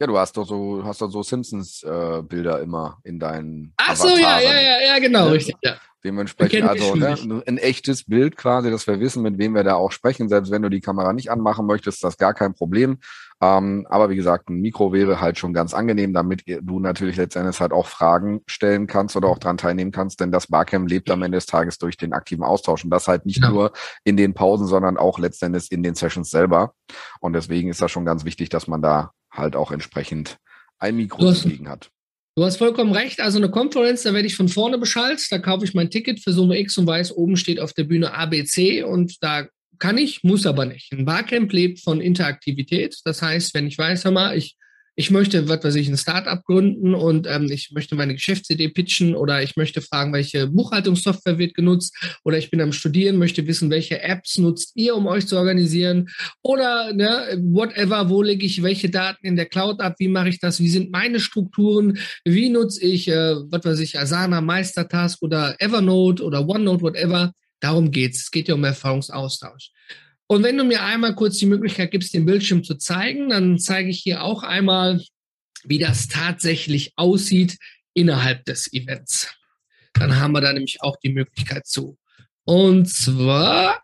Ja, 0.00 0.06
du 0.06 0.16
hast 0.16 0.36
doch 0.36 0.46
so, 0.46 0.82
hast 0.84 1.00
doch 1.00 1.10
so 1.10 1.24
Simpsons-Bilder 1.24 2.60
äh, 2.60 2.62
immer 2.62 2.98
in 3.02 3.18
deinen. 3.18 3.74
Ach 3.78 3.96
so, 3.96 4.16
ja, 4.16 4.38
ja, 4.38 4.60
ja, 4.60 4.80
ja, 4.86 4.98
genau, 5.00 5.26
ja. 5.26 5.32
richtig, 5.32 5.56
ja. 5.62 5.76
Dementsprechend 6.04 6.68
also 6.68 6.94
ne, 6.94 7.42
ein 7.46 7.58
echtes 7.58 8.04
Bild 8.04 8.36
quasi, 8.36 8.70
dass 8.70 8.86
wir 8.86 9.00
wissen, 9.00 9.22
mit 9.22 9.36
wem 9.38 9.54
wir 9.54 9.64
da 9.64 9.74
auch 9.74 9.90
sprechen. 9.90 10.28
Selbst 10.28 10.52
wenn 10.52 10.62
du 10.62 10.68
die 10.68 10.80
Kamera 10.80 11.12
nicht 11.12 11.30
anmachen 11.30 11.66
möchtest, 11.66 11.98
ist 11.98 12.04
das 12.04 12.18
gar 12.18 12.34
kein 12.34 12.54
Problem. 12.54 12.98
Ähm, 13.40 13.86
aber 13.90 14.08
wie 14.08 14.16
gesagt, 14.16 14.48
ein 14.48 14.60
Mikro 14.60 14.92
wäre 14.92 15.20
halt 15.20 15.38
schon 15.38 15.52
ganz 15.52 15.74
angenehm, 15.74 16.12
damit 16.12 16.44
du 16.46 16.78
natürlich 16.80 17.16
letztendlich 17.16 17.60
halt 17.60 17.72
auch 17.72 17.86
Fragen 17.86 18.42
stellen 18.46 18.86
kannst 18.86 19.16
oder 19.16 19.28
auch 19.28 19.38
dran 19.38 19.58
teilnehmen 19.58 19.92
kannst, 19.92 20.20
denn 20.20 20.32
das 20.32 20.48
Barcamp 20.48 20.88
lebt 20.88 21.10
am 21.10 21.22
Ende 21.22 21.36
des 21.36 21.46
Tages 21.46 21.78
durch 21.78 21.96
den 21.96 22.12
aktiven 22.12 22.44
Austausch 22.44 22.84
und 22.84 22.90
das 22.90 23.08
halt 23.08 23.26
nicht 23.26 23.42
ja. 23.42 23.50
nur 23.50 23.72
in 24.04 24.16
den 24.16 24.34
Pausen, 24.34 24.66
sondern 24.66 24.96
auch 24.96 25.18
letztendlich 25.18 25.70
in 25.70 25.82
den 25.82 25.94
Sessions 25.94 26.30
selber. 26.30 26.74
Und 27.20 27.32
deswegen 27.32 27.70
ist 27.70 27.82
das 27.82 27.90
schon 27.90 28.04
ganz 28.04 28.24
wichtig, 28.24 28.48
dass 28.48 28.66
man 28.66 28.82
da 28.82 29.12
halt 29.30 29.56
auch 29.56 29.72
entsprechend 29.72 30.38
ein 30.78 30.96
Mikro 30.96 31.32
zu 31.32 31.48
liegen 31.48 31.68
hat. 31.68 31.90
Du 32.38 32.44
hast 32.44 32.58
vollkommen 32.58 32.92
recht. 32.92 33.20
Also 33.20 33.38
eine 33.38 33.50
Konferenz, 33.50 34.04
da 34.04 34.14
werde 34.14 34.28
ich 34.28 34.36
von 34.36 34.48
vorne 34.48 34.78
beschallt. 34.78 35.26
Da 35.32 35.40
kaufe 35.40 35.64
ich 35.64 35.74
mein 35.74 35.90
Ticket 35.90 36.20
für 36.20 36.32
Summe 36.32 36.56
X 36.60 36.78
und 36.78 36.86
weiß, 36.86 37.16
oben 37.16 37.36
steht 37.36 37.58
auf 37.58 37.72
der 37.72 37.82
Bühne 37.82 38.14
ABC 38.14 38.84
und 38.84 39.20
da 39.20 39.48
kann 39.80 39.98
ich, 39.98 40.22
muss 40.22 40.46
aber 40.46 40.64
nicht. 40.64 40.92
Ein 40.92 41.04
Barcamp 41.04 41.52
lebt 41.52 41.80
von 41.80 42.00
Interaktivität. 42.00 42.96
Das 43.04 43.22
heißt, 43.22 43.54
wenn 43.54 43.66
ich 43.66 43.76
weiß, 43.76 44.04
hör 44.04 44.12
mal, 44.12 44.38
ich 44.38 44.54
ich 44.98 45.12
möchte, 45.12 45.48
was 45.48 45.62
weiß 45.62 45.76
ich, 45.76 45.88
ein 45.88 45.96
Startup 45.96 46.44
gründen 46.44 46.92
und 46.92 47.28
ähm, 47.28 47.46
ich 47.52 47.70
möchte 47.70 47.94
meine 47.94 48.14
Geschäftsidee 48.14 48.70
pitchen 48.70 49.14
oder 49.14 49.40
ich 49.44 49.54
möchte 49.54 49.80
fragen, 49.80 50.12
welche 50.12 50.48
Buchhaltungssoftware 50.48 51.38
wird 51.38 51.54
genutzt 51.54 51.96
oder 52.24 52.36
ich 52.36 52.50
bin 52.50 52.60
am 52.60 52.72
Studieren, 52.72 53.16
möchte 53.16 53.46
wissen, 53.46 53.70
welche 53.70 54.02
Apps 54.02 54.38
nutzt 54.38 54.72
ihr, 54.74 54.96
um 54.96 55.06
euch 55.06 55.28
zu 55.28 55.36
organisieren 55.36 56.08
oder 56.42 56.92
ne, 56.92 57.40
whatever, 57.40 58.10
wo 58.10 58.22
lege 58.22 58.44
ich 58.44 58.60
welche 58.64 58.90
Daten 58.90 59.24
in 59.24 59.36
der 59.36 59.46
Cloud 59.46 59.80
ab, 59.80 59.94
wie 60.00 60.08
mache 60.08 60.30
ich 60.30 60.40
das, 60.40 60.58
wie 60.58 60.68
sind 60.68 60.90
meine 60.90 61.20
Strukturen, 61.20 62.00
wie 62.24 62.48
nutze 62.48 62.84
ich, 62.84 63.06
äh, 63.06 63.36
was 63.50 63.64
weiß 63.64 63.78
ich, 63.78 64.00
Asana, 64.00 64.40
Meistertask 64.40 65.22
oder 65.22 65.54
Evernote 65.60 66.24
oder 66.24 66.48
OneNote, 66.48 66.82
whatever. 66.82 67.32
Darum 67.60 67.92
geht's. 67.92 68.22
Es 68.22 68.30
geht 68.32 68.48
ja 68.48 68.54
um 68.54 68.64
Erfahrungsaustausch. 68.64 69.70
Und 70.30 70.42
wenn 70.42 70.58
du 70.58 70.64
mir 70.64 70.82
einmal 70.82 71.14
kurz 71.14 71.38
die 71.38 71.46
Möglichkeit 71.46 71.90
gibst, 71.90 72.12
den 72.12 72.26
Bildschirm 72.26 72.62
zu 72.62 72.74
zeigen, 72.74 73.30
dann 73.30 73.58
zeige 73.58 73.88
ich 73.88 74.00
hier 74.00 74.22
auch 74.22 74.42
einmal, 74.42 75.02
wie 75.64 75.78
das 75.78 76.06
tatsächlich 76.06 76.92
aussieht 76.96 77.56
innerhalb 77.94 78.44
des 78.44 78.72
Events. 78.72 79.34
Dann 79.94 80.20
haben 80.20 80.32
wir 80.32 80.42
da 80.42 80.52
nämlich 80.52 80.82
auch 80.82 80.96
die 81.02 81.12
Möglichkeit 81.12 81.66
zu. 81.66 81.98
Und 82.44 82.86
zwar, 82.86 83.82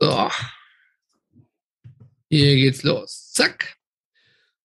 so, 0.00 0.30
hier 2.28 2.56
geht's 2.56 2.82
los. 2.82 3.30
Zack. 3.32 3.76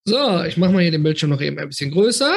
So, 0.04 0.44
ich 0.44 0.58
mache 0.58 0.72
mal 0.72 0.82
hier 0.82 0.92
den 0.92 1.04
Bildschirm 1.04 1.30
noch 1.30 1.42
eben 1.42 1.60
ein 1.60 1.70
bisschen 1.70 1.92
größer. 1.92 2.36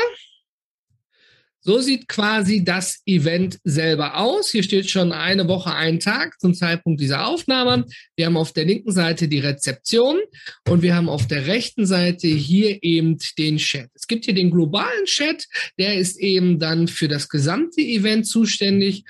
So 1.66 1.80
sieht 1.80 2.08
quasi 2.08 2.62
das 2.62 3.00
Event 3.06 3.58
selber 3.64 4.18
aus. 4.18 4.50
Hier 4.50 4.62
steht 4.62 4.90
schon 4.90 5.12
eine 5.12 5.48
Woche, 5.48 5.72
ein 5.72 5.98
Tag 5.98 6.38
zum 6.38 6.52
Zeitpunkt 6.52 7.00
dieser 7.00 7.26
Aufnahme. 7.26 7.86
Wir 8.16 8.26
haben 8.26 8.36
auf 8.36 8.52
der 8.52 8.66
linken 8.66 8.92
Seite 8.92 9.28
die 9.28 9.38
Rezeption 9.38 10.18
und 10.68 10.82
wir 10.82 10.94
haben 10.94 11.08
auf 11.08 11.26
der 11.26 11.46
rechten 11.46 11.86
Seite 11.86 12.28
hier 12.28 12.82
eben 12.82 13.16
den 13.38 13.56
Chat. 13.56 13.88
Es 13.94 14.06
gibt 14.06 14.26
hier 14.26 14.34
den 14.34 14.50
globalen 14.50 15.06
Chat, 15.06 15.46
der 15.78 15.94
ist 15.94 16.20
eben 16.20 16.58
dann 16.58 16.86
für 16.86 17.08
das 17.08 17.30
gesamte 17.30 17.80
Event 17.80 18.26
zuständig. 18.26 19.04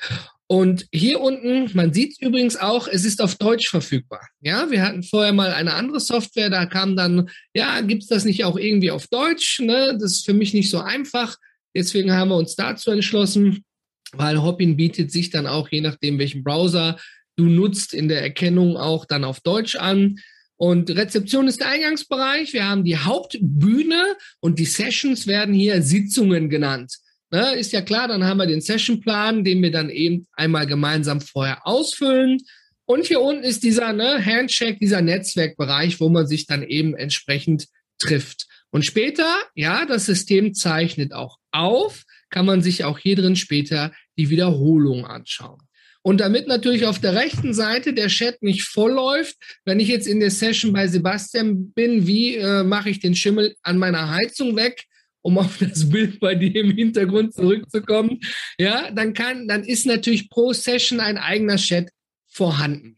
Und 0.46 0.86
hier 0.92 1.20
unten, 1.20 1.68
man 1.74 1.92
sieht 1.92 2.22
übrigens 2.22 2.56
auch, 2.56 2.86
es 2.86 3.04
ist 3.04 3.20
auf 3.20 3.34
Deutsch 3.34 3.68
verfügbar. 3.68 4.28
Ja, 4.40 4.70
wir 4.70 4.82
hatten 4.82 5.02
vorher 5.02 5.32
mal 5.32 5.52
eine 5.52 5.72
andere 5.72 5.98
Software, 5.98 6.50
da 6.50 6.66
kam 6.66 6.94
dann, 6.94 7.30
ja, 7.52 7.80
gibt's 7.80 8.06
das 8.06 8.24
nicht 8.24 8.44
auch 8.44 8.56
irgendwie 8.56 8.92
auf 8.92 9.08
Deutsch? 9.08 9.58
Ne? 9.58 9.98
Das 10.00 10.12
ist 10.12 10.24
für 10.24 10.34
mich 10.34 10.54
nicht 10.54 10.70
so 10.70 10.78
einfach. 10.78 11.36
Deswegen 11.74 12.12
haben 12.12 12.28
wir 12.28 12.36
uns 12.36 12.56
dazu 12.56 12.90
entschlossen, 12.90 13.64
weil 14.12 14.42
Hopin 14.42 14.76
bietet 14.76 15.10
sich 15.10 15.30
dann 15.30 15.46
auch, 15.46 15.68
je 15.70 15.80
nachdem, 15.80 16.18
welchen 16.18 16.44
Browser 16.44 16.98
du 17.36 17.46
nutzt, 17.46 17.94
in 17.94 18.08
der 18.08 18.22
Erkennung 18.22 18.76
auch 18.76 19.04
dann 19.04 19.24
auf 19.24 19.40
Deutsch 19.40 19.76
an. 19.76 20.16
Und 20.56 20.90
Rezeption 20.90 21.48
ist 21.48 21.60
der 21.60 21.68
Eingangsbereich. 21.68 22.52
Wir 22.52 22.68
haben 22.68 22.84
die 22.84 22.96
Hauptbühne 22.96 24.16
und 24.40 24.58
die 24.58 24.66
Sessions 24.66 25.26
werden 25.26 25.52
hier 25.52 25.82
Sitzungen 25.82 26.48
genannt. 26.48 26.96
Ne, 27.30 27.56
ist 27.56 27.72
ja 27.72 27.80
klar, 27.80 28.06
dann 28.06 28.22
haben 28.22 28.36
wir 28.36 28.46
den 28.46 28.60
Sessionplan, 28.60 29.42
den 29.42 29.60
wir 29.60 29.72
dann 29.72 29.90
eben 29.90 30.28
einmal 30.34 30.68
gemeinsam 30.68 31.20
vorher 31.20 31.66
ausfüllen. 31.66 32.38
Und 32.86 33.06
hier 33.06 33.20
unten 33.20 33.42
ist 33.42 33.64
dieser 33.64 33.92
ne, 33.92 34.24
Handshake, 34.24 34.78
dieser 34.78 35.02
Netzwerkbereich, 35.02 35.98
wo 35.98 36.08
man 36.08 36.28
sich 36.28 36.46
dann 36.46 36.62
eben 36.62 36.94
entsprechend 36.94 37.66
trifft. 37.98 38.46
Und 38.74 38.84
später, 38.84 39.32
ja, 39.54 39.86
das 39.86 40.06
System 40.06 40.52
zeichnet 40.52 41.12
auch 41.12 41.38
auf, 41.52 42.02
kann 42.28 42.44
man 42.44 42.60
sich 42.60 42.82
auch 42.82 42.98
hier 42.98 43.14
drin 43.14 43.36
später 43.36 43.92
die 44.18 44.30
Wiederholung 44.30 45.06
anschauen. 45.06 45.60
Und 46.02 46.20
damit 46.20 46.48
natürlich 46.48 46.84
auf 46.84 46.98
der 46.98 47.14
rechten 47.14 47.54
Seite 47.54 47.94
der 47.94 48.08
Chat 48.08 48.42
nicht 48.42 48.64
vollläuft, 48.64 49.36
wenn 49.64 49.78
ich 49.78 49.86
jetzt 49.86 50.08
in 50.08 50.18
der 50.18 50.32
Session 50.32 50.72
bei 50.72 50.88
Sebastian 50.88 51.70
bin, 51.70 52.08
wie 52.08 52.34
äh, 52.34 52.64
mache 52.64 52.90
ich 52.90 52.98
den 52.98 53.14
Schimmel 53.14 53.54
an 53.62 53.78
meiner 53.78 54.10
Heizung 54.10 54.56
weg, 54.56 54.82
um 55.22 55.38
auf 55.38 55.56
das 55.58 55.88
Bild 55.88 56.18
bei 56.18 56.34
dir 56.34 56.56
im 56.56 56.72
Hintergrund 56.72 57.32
zurückzukommen, 57.32 58.18
ja, 58.58 58.90
dann 58.90 59.14
kann, 59.14 59.46
dann 59.46 59.62
ist 59.62 59.86
natürlich 59.86 60.28
pro 60.28 60.52
Session 60.52 60.98
ein 60.98 61.16
eigener 61.16 61.56
Chat 61.58 61.90
vorhanden. 62.26 62.96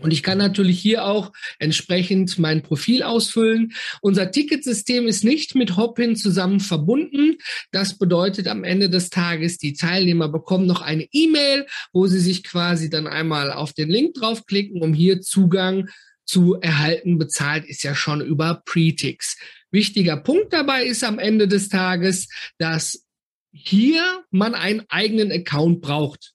Und 0.00 0.10
ich 0.10 0.22
kann 0.22 0.38
natürlich 0.38 0.80
hier 0.80 1.04
auch 1.04 1.32
entsprechend 1.58 2.38
mein 2.38 2.62
Profil 2.62 3.02
ausfüllen. 3.02 3.74
Unser 4.00 4.30
Ticketsystem 4.30 5.06
ist 5.06 5.22
nicht 5.22 5.54
mit 5.54 5.76
Hopin 5.76 6.16
zusammen 6.16 6.60
verbunden. 6.60 7.36
Das 7.72 7.98
bedeutet 7.98 8.48
am 8.48 8.64
Ende 8.64 8.88
des 8.88 9.10
Tages, 9.10 9.58
die 9.58 9.74
Teilnehmer 9.74 10.28
bekommen 10.28 10.66
noch 10.66 10.80
eine 10.80 11.06
E-Mail, 11.12 11.66
wo 11.92 12.06
sie 12.06 12.20
sich 12.20 12.42
quasi 12.42 12.88
dann 12.88 13.06
einmal 13.06 13.52
auf 13.52 13.74
den 13.74 13.90
Link 13.90 14.14
draufklicken, 14.14 14.80
um 14.80 14.94
hier 14.94 15.20
Zugang 15.20 15.88
zu 16.24 16.54
erhalten. 16.54 17.18
Bezahlt 17.18 17.66
ist 17.66 17.82
ja 17.82 17.94
schon 17.94 18.22
über 18.22 18.62
Pretix. 18.64 19.36
Wichtiger 19.70 20.16
Punkt 20.16 20.52
dabei 20.54 20.84
ist 20.84 21.04
am 21.04 21.18
Ende 21.18 21.48
des 21.48 21.68
Tages, 21.68 22.28
dass 22.56 23.04
hier 23.52 24.24
man 24.30 24.54
einen 24.54 24.84
eigenen 24.88 25.30
Account 25.30 25.82
braucht. 25.82 26.32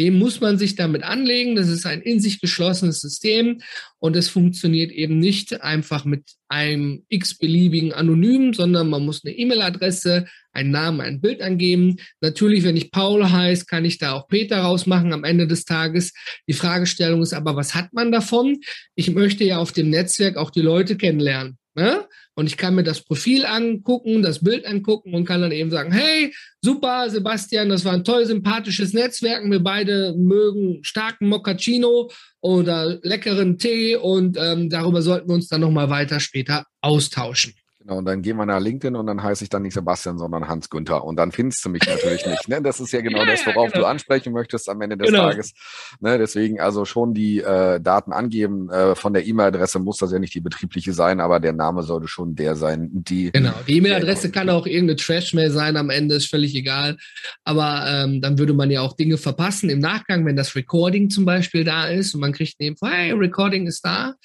Dem 0.00 0.18
muss 0.18 0.40
man 0.40 0.56
sich 0.56 0.76
damit 0.76 1.02
anlegen. 1.02 1.56
Das 1.56 1.68
ist 1.68 1.84
ein 1.84 2.00
in 2.00 2.20
sich 2.20 2.40
geschlossenes 2.40 3.00
System 3.00 3.60
und 3.98 4.16
es 4.16 4.30
funktioniert 4.30 4.90
eben 4.92 5.18
nicht 5.18 5.60
einfach 5.60 6.06
mit 6.06 6.24
einem 6.48 7.04
x-beliebigen 7.10 7.92
Anonym, 7.92 8.54
sondern 8.54 8.88
man 8.88 9.04
muss 9.04 9.22
eine 9.22 9.36
E-Mail-Adresse, 9.36 10.24
einen 10.52 10.70
Namen, 10.70 11.02
ein 11.02 11.20
Bild 11.20 11.42
angeben. 11.42 11.96
Natürlich, 12.22 12.64
wenn 12.64 12.78
ich 12.78 12.90
Paul 12.90 13.30
heiße, 13.30 13.66
kann 13.66 13.84
ich 13.84 13.98
da 13.98 14.14
auch 14.14 14.26
Peter 14.26 14.60
rausmachen 14.60 15.12
am 15.12 15.22
Ende 15.22 15.46
des 15.46 15.66
Tages. 15.66 16.14
Die 16.48 16.54
Fragestellung 16.54 17.20
ist 17.20 17.34
aber, 17.34 17.54
was 17.54 17.74
hat 17.74 17.92
man 17.92 18.10
davon? 18.10 18.58
Ich 18.94 19.10
möchte 19.10 19.44
ja 19.44 19.58
auf 19.58 19.72
dem 19.72 19.90
Netzwerk 19.90 20.38
auch 20.38 20.50
die 20.50 20.62
Leute 20.62 20.96
kennenlernen. 20.96 21.59
Ne? 21.80 22.06
Und 22.34 22.46
ich 22.46 22.58
kann 22.58 22.74
mir 22.74 22.82
das 22.82 23.00
Profil 23.00 23.46
angucken, 23.46 24.20
das 24.20 24.44
Bild 24.44 24.66
angucken 24.66 25.14
und 25.14 25.24
kann 25.24 25.40
dann 25.40 25.50
eben 25.50 25.70
sagen, 25.70 25.92
hey, 25.92 26.30
super, 26.60 27.08
Sebastian, 27.08 27.70
das 27.70 27.86
war 27.86 27.94
ein 27.94 28.04
toll 28.04 28.26
sympathisches 28.26 28.92
Netzwerk. 28.92 29.42
Wir 29.50 29.60
beide 29.60 30.14
mögen 30.14 30.84
starken 30.84 31.28
Moccacino 31.28 32.10
oder 32.42 32.98
leckeren 33.02 33.56
Tee 33.56 33.96
und 33.96 34.36
ähm, 34.38 34.68
darüber 34.68 35.00
sollten 35.00 35.28
wir 35.28 35.36
uns 35.36 35.48
dann 35.48 35.62
nochmal 35.62 35.88
weiter 35.88 36.20
später 36.20 36.66
austauschen. 36.82 37.54
Genau, 37.82 37.96
und 37.96 38.04
dann 38.04 38.20
gehen 38.20 38.36
wir 38.36 38.44
nach 38.44 38.60
LinkedIn 38.60 38.94
und 38.94 39.06
dann 39.06 39.22
heiße 39.22 39.42
ich 39.42 39.48
dann 39.48 39.62
nicht 39.62 39.72
Sebastian, 39.72 40.18
sondern 40.18 40.48
Hans 40.48 40.68
Günther. 40.68 41.02
Und 41.02 41.16
dann 41.16 41.32
findest 41.32 41.64
du 41.64 41.70
mich 41.70 41.80
natürlich 41.86 42.26
nicht. 42.26 42.46
Ne? 42.46 42.60
Das 42.60 42.78
ist 42.78 42.92
ja 42.92 43.00
genau 43.00 43.20
ja, 43.20 43.24
das, 43.24 43.46
worauf 43.46 43.68
ja, 43.68 43.70
genau. 43.70 43.84
du 43.84 43.86
ansprechen 43.86 44.34
möchtest 44.34 44.68
am 44.68 44.82
Ende 44.82 44.98
des 44.98 45.08
genau. 45.08 45.30
Tages. 45.30 45.54
Ne? 45.98 46.18
Deswegen 46.18 46.60
also 46.60 46.84
schon 46.84 47.14
die 47.14 47.38
äh, 47.38 47.80
Daten 47.80 48.12
angeben. 48.12 48.68
Äh, 48.68 48.94
von 48.94 49.14
der 49.14 49.26
E-Mail-Adresse 49.26 49.78
muss 49.78 49.96
das 49.96 50.12
ja 50.12 50.18
nicht 50.18 50.34
die 50.34 50.42
betriebliche 50.42 50.92
sein, 50.92 51.20
aber 51.20 51.40
der 51.40 51.54
Name 51.54 51.82
sollte 51.82 52.06
schon 52.06 52.34
der 52.34 52.54
sein, 52.54 52.90
die. 52.92 53.32
Genau, 53.32 53.54
die 53.66 53.78
E-Mail-Adresse 53.78 54.30
kann 54.30 54.50
auch 54.50 54.66
irgendeine 54.66 54.96
Trash-Mail 54.96 55.50
sein 55.50 55.78
am 55.78 55.88
Ende, 55.88 56.16
ist 56.16 56.28
völlig 56.28 56.54
egal. 56.54 56.98
Aber 57.44 57.86
ähm, 57.88 58.20
dann 58.20 58.38
würde 58.38 58.52
man 58.52 58.70
ja 58.70 58.82
auch 58.82 58.92
Dinge 58.92 59.16
verpassen 59.16 59.70
im 59.70 59.78
Nachgang, 59.78 60.26
wenn 60.26 60.36
das 60.36 60.54
Recording 60.54 61.08
zum 61.08 61.24
Beispiel 61.24 61.64
da 61.64 61.86
ist 61.86 62.14
und 62.14 62.20
man 62.20 62.34
kriegt 62.34 62.60
Info, 62.60 62.86
hey, 62.86 63.12
Recording 63.12 63.66
ist 63.66 63.82
da. 63.86 64.16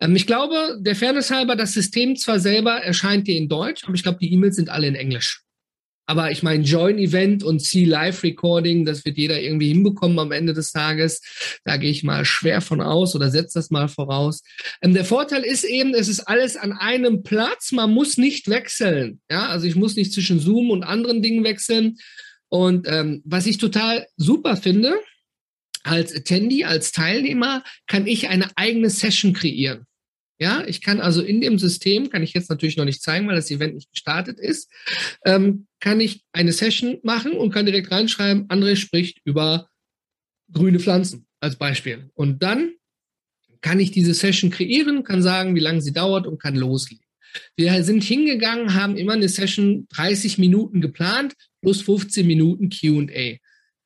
Ähm, 0.00 0.16
ich 0.16 0.26
glaube, 0.26 0.78
der 0.80 0.96
Fairness 0.96 1.30
halber, 1.30 1.56
das 1.56 1.72
System 1.72 2.16
zwar 2.16 2.40
selber 2.40 2.72
erscheint 2.82 3.26
dir 3.26 3.36
in 3.36 3.48
Deutsch, 3.48 3.84
aber 3.84 3.94
ich 3.94 4.02
glaube, 4.02 4.18
die 4.20 4.32
E-Mails 4.32 4.56
sind 4.56 4.68
alle 4.68 4.86
in 4.86 4.94
Englisch. 4.94 5.44
Aber 6.06 6.30
ich 6.30 6.42
meine, 6.42 6.62
Join-Event 6.62 7.42
und 7.42 7.62
See-Live-Recording, 7.62 8.84
das 8.84 9.04
wird 9.06 9.16
jeder 9.16 9.40
irgendwie 9.40 9.68
hinbekommen 9.68 10.18
am 10.18 10.32
Ende 10.32 10.52
des 10.52 10.70
Tages. 10.70 11.22
Da 11.64 11.78
gehe 11.78 11.90
ich 11.90 12.04
mal 12.04 12.26
schwer 12.26 12.60
von 12.60 12.82
aus 12.82 13.14
oder 13.14 13.30
setze 13.30 13.58
das 13.58 13.70
mal 13.70 13.88
voraus. 13.88 14.42
Ähm, 14.82 14.92
der 14.92 15.06
Vorteil 15.06 15.42
ist 15.42 15.64
eben, 15.64 15.94
es 15.94 16.08
ist 16.08 16.20
alles 16.20 16.56
an 16.56 16.72
einem 16.72 17.22
Platz. 17.22 17.72
Man 17.72 17.90
muss 17.90 18.18
nicht 18.18 18.48
wechseln. 18.48 19.20
Ja, 19.30 19.46
also 19.46 19.66
ich 19.66 19.76
muss 19.76 19.96
nicht 19.96 20.12
zwischen 20.12 20.40
Zoom 20.40 20.70
und 20.70 20.82
anderen 20.84 21.22
Dingen 21.22 21.42
wechseln. 21.42 21.96
Und 22.50 22.86
ähm, 22.86 23.22
was 23.24 23.46
ich 23.46 23.56
total 23.56 24.06
super 24.16 24.56
finde, 24.56 24.94
als 25.84 26.14
Attendee, 26.14 26.64
als 26.64 26.92
Teilnehmer, 26.92 27.62
kann 27.86 28.06
ich 28.06 28.28
eine 28.28 28.50
eigene 28.56 28.90
Session 28.90 29.32
kreieren. 29.32 29.86
Ja, 30.40 30.64
ich 30.66 30.80
kann 30.80 31.00
also 31.00 31.22
in 31.22 31.40
dem 31.40 31.58
System, 31.58 32.10
kann 32.10 32.24
ich 32.24 32.34
jetzt 32.34 32.50
natürlich 32.50 32.76
noch 32.76 32.84
nicht 32.84 33.02
zeigen, 33.02 33.28
weil 33.28 33.36
das 33.36 33.52
Event 33.52 33.76
nicht 33.76 33.92
gestartet 33.92 34.40
ist, 34.40 34.68
ähm, 35.24 35.68
kann 35.78 36.00
ich 36.00 36.24
eine 36.32 36.52
Session 36.52 36.98
machen 37.04 37.32
und 37.32 37.52
kann 37.52 37.66
direkt 37.66 37.92
reinschreiben, 37.92 38.48
André 38.48 38.74
spricht 38.74 39.20
über 39.24 39.68
grüne 40.50 40.80
Pflanzen 40.80 41.26
als 41.40 41.56
Beispiel. 41.56 42.10
Und 42.14 42.42
dann 42.42 42.72
kann 43.60 43.78
ich 43.78 43.92
diese 43.92 44.12
Session 44.12 44.50
kreieren, 44.50 45.04
kann 45.04 45.22
sagen, 45.22 45.54
wie 45.54 45.60
lange 45.60 45.80
sie 45.80 45.92
dauert 45.92 46.26
und 46.26 46.40
kann 46.40 46.56
loslegen. 46.56 47.04
Wir 47.56 47.82
sind 47.84 48.02
hingegangen, 48.02 48.74
haben 48.74 48.96
immer 48.96 49.14
eine 49.14 49.28
Session 49.28 49.86
30 49.90 50.38
Minuten 50.38 50.80
geplant, 50.80 51.34
plus 51.62 51.80
15 51.82 52.26
Minuten 52.26 52.70
QA. 52.70 53.38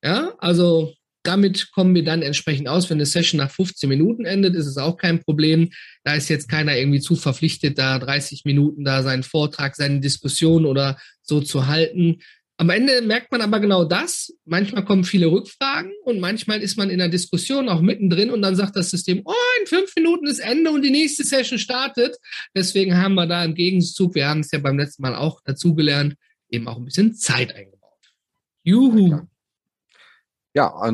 Ja, 0.03 0.35
also 0.39 0.95
damit 1.29 1.71
kommen 1.73 1.95
wir 1.95 2.03
dann 2.03 2.23
entsprechend 2.23 2.69
aus. 2.69 2.89
Wenn 2.89 2.97
eine 2.97 3.07
Session 3.07 3.39
nach 3.39 3.51
15 3.51 3.89
Minuten 3.89 4.25
endet, 4.25 4.55
ist 4.55 4.67
es 4.67 4.79
auch 4.79 4.97
kein 4.97 5.23
Problem. 5.23 5.69
Da 6.03 6.15
ist 6.15 6.29
jetzt 6.31 6.49
keiner 6.49 6.77
irgendwie 6.77 7.01
zu 7.01 7.17
verpflichtet, 7.17 7.79
da 7.79 7.99
30 7.99 8.47
Minuten 8.47 8.83
da 8.83 9.03
seinen 9.03 9.23
Vortrag, 9.23 9.77
seine 9.77 10.01
Diskussion 10.01 10.65
oder 10.65 10.99
so 11.21 11.43
zu 11.43 11.67
halten. 11.67 12.21
Am 12.57 12.71
Ende 12.71 13.03
merkt 13.03 13.31
man 13.31 13.43
aber 13.43 13.61
genau 13.61 13.85
das. 13.85 14.35
Manchmal 14.47 14.85
kommen 14.85 15.05
viele 15.05 15.27
Rückfragen 15.27 15.93
und 16.05 16.19
manchmal 16.19 16.63
ist 16.63 16.79
man 16.79 16.89
in 16.89 16.99
der 16.99 17.11
Diskussion 17.11 17.69
auch 17.69 17.83
mittendrin 17.83 18.31
und 18.31 18.41
dann 18.41 18.57
sagt 18.57 18.75
das 18.75 18.91
System, 18.91 19.21
oh, 19.27 19.35
in 19.61 19.67
fünf 19.67 19.95
Minuten 19.95 20.27
ist 20.27 20.41
Ende 20.41 20.71
und 20.71 20.83
die 20.83 20.91
nächste 20.91 21.25
Session 21.25 21.59
startet. 21.59 22.17
Deswegen 22.57 22.97
haben 22.97 23.15
wir 23.15 23.27
da 23.27 23.45
im 23.45 23.55
Gegenzug, 23.55 24.15
wir 24.15 24.27
haben 24.29 24.41
es 24.41 24.51
ja 24.51 24.59
beim 24.61 24.79
letzten 24.79 25.03
Mal 25.03 25.15
auch 25.15 25.41
dazugelernt, 25.45 26.15
eben 26.49 26.67
auch 26.67 26.79
ein 26.79 26.87
bisschen 26.87 27.15
Zeit 27.15 27.55
eingebaut. 27.55 27.79
Juhu. 28.65 29.29
Ja, 30.55 30.91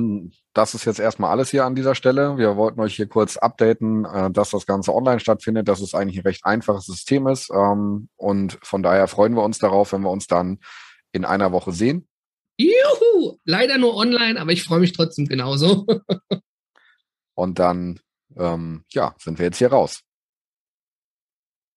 das 0.52 0.74
ist 0.74 0.84
jetzt 0.84 0.98
erstmal 0.98 1.30
alles 1.30 1.50
hier 1.50 1.64
an 1.64 1.74
dieser 1.74 1.94
Stelle. 1.94 2.36
Wir 2.36 2.56
wollten 2.56 2.80
euch 2.80 2.96
hier 2.96 3.06
kurz 3.06 3.36
updaten, 3.36 4.04
äh, 4.04 4.30
dass 4.30 4.50
das 4.50 4.66
Ganze 4.66 4.92
online 4.92 5.20
stattfindet, 5.20 5.68
dass 5.68 5.80
es 5.80 5.94
eigentlich 5.94 6.18
ein 6.18 6.26
recht 6.26 6.44
einfaches 6.44 6.86
System 6.86 7.26
ist. 7.28 7.50
Ähm, 7.50 8.08
und 8.16 8.58
von 8.62 8.82
daher 8.82 9.06
freuen 9.06 9.34
wir 9.34 9.42
uns 9.42 9.58
darauf, 9.58 9.92
wenn 9.92 10.02
wir 10.02 10.10
uns 10.10 10.26
dann 10.26 10.58
in 11.12 11.24
einer 11.24 11.52
Woche 11.52 11.72
sehen. 11.72 12.08
Juhu! 12.58 13.38
Leider 13.44 13.78
nur 13.78 13.94
online, 13.96 14.40
aber 14.40 14.52
ich 14.52 14.64
freue 14.64 14.80
mich 14.80 14.92
trotzdem 14.92 15.26
genauso. 15.26 15.86
und 17.34 17.58
dann, 17.58 18.00
ähm, 18.36 18.84
ja, 18.92 19.14
sind 19.18 19.38
wir 19.38 19.46
jetzt 19.46 19.58
hier 19.58 19.72
raus. 19.72 20.00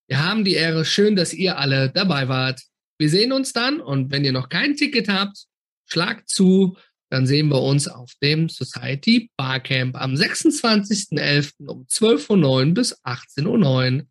Wir 0.08 0.24
haben 0.24 0.46
die 0.46 0.54
Ehre. 0.54 0.86
Schön, 0.86 1.16
dass 1.16 1.34
ihr 1.34 1.58
alle 1.58 1.90
dabei 1.90 2.28
wart. 2.28 2.62
Wir 2.98 3.10
sehen 3.10 3.32
uns 3.32 3.54
dann 3.54 3.80
und 3.80 4.12
wenn 4.12 4.26
ihr 4.26 4.32
noch 4.32 4.50
kein 4.50 4.76
Ticket 4.76 5.10
habt, 5.10 5.46
schlagt 5.86 6.30
zu 6.30 6.78
dann 7.10 7.26
sehen 7.26 7.50
wir 7.50 7.62
uns 7.62 7.88
auf 7.88 8.12
dem 8.22 8.50
Society 8.50 9.32
Barcamp 9.38 9.96
am 9.96 10.14
26.11. 10.14 11.68
um 11.68 11.86
12.09 11.86 12.44
Uhr 12.44 12.74
bis 12.74 13.04
18.09 13.04 14.00
Uhr. 14.00 14.06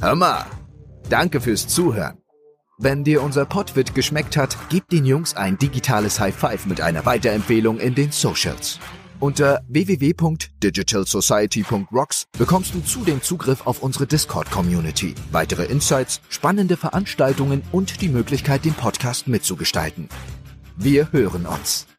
Hör 0.00 0.14
mal, 0.14 0.46
danke 1.08 1.40
fürs 1.40 1.68
Zuhören. 1.68 2.18
Wenn 2.78 3.04
dir 3.04 3.22
unser 3.22 3.44
Podwit 3.44 3.94
geschmeckt 3.94 4.38
hat, 4.38 4.56
gib 4.70 4.88
den 4.88 5.04
Jungs 5.04 5.36
ein 5.36 5.58
digitales 5.58 6.18
High 6.18 6.34
Five 6.34 6.64
mit 6.64 6.80
einer 6.80 7.04
Weiterempfehlung 7.04 7.78
in 7.78 7.94
den 7.94 8.10
Socials. 8.10 8.80
Unter 9.20 9.62
www.digitalsociety.rocks 9.68 12.26
bekommst 12.38 12.74
du 12.74 12.80
zudem 12.80 13.22
Zugriff 13.22 13.66
auf 13.66 13.82
unsere 13.82 14.06
Discord-Community, 14.06 15.14
weitere 15.30 15.66
Insights, 15.66 16.22
spannende 16.30 16.78
Veranstaltungen 16.78 17.62
und 17.70 18.00
die 18.00 18.08
Möglichkeit, 18.08 18.64
den 18.64 18.72
Podcast 18.72 19.28
mitzugestalten. 19.28 20.08
Wir 20.76 21.12
hören 21.12 21.44
uns. 21.44 21.89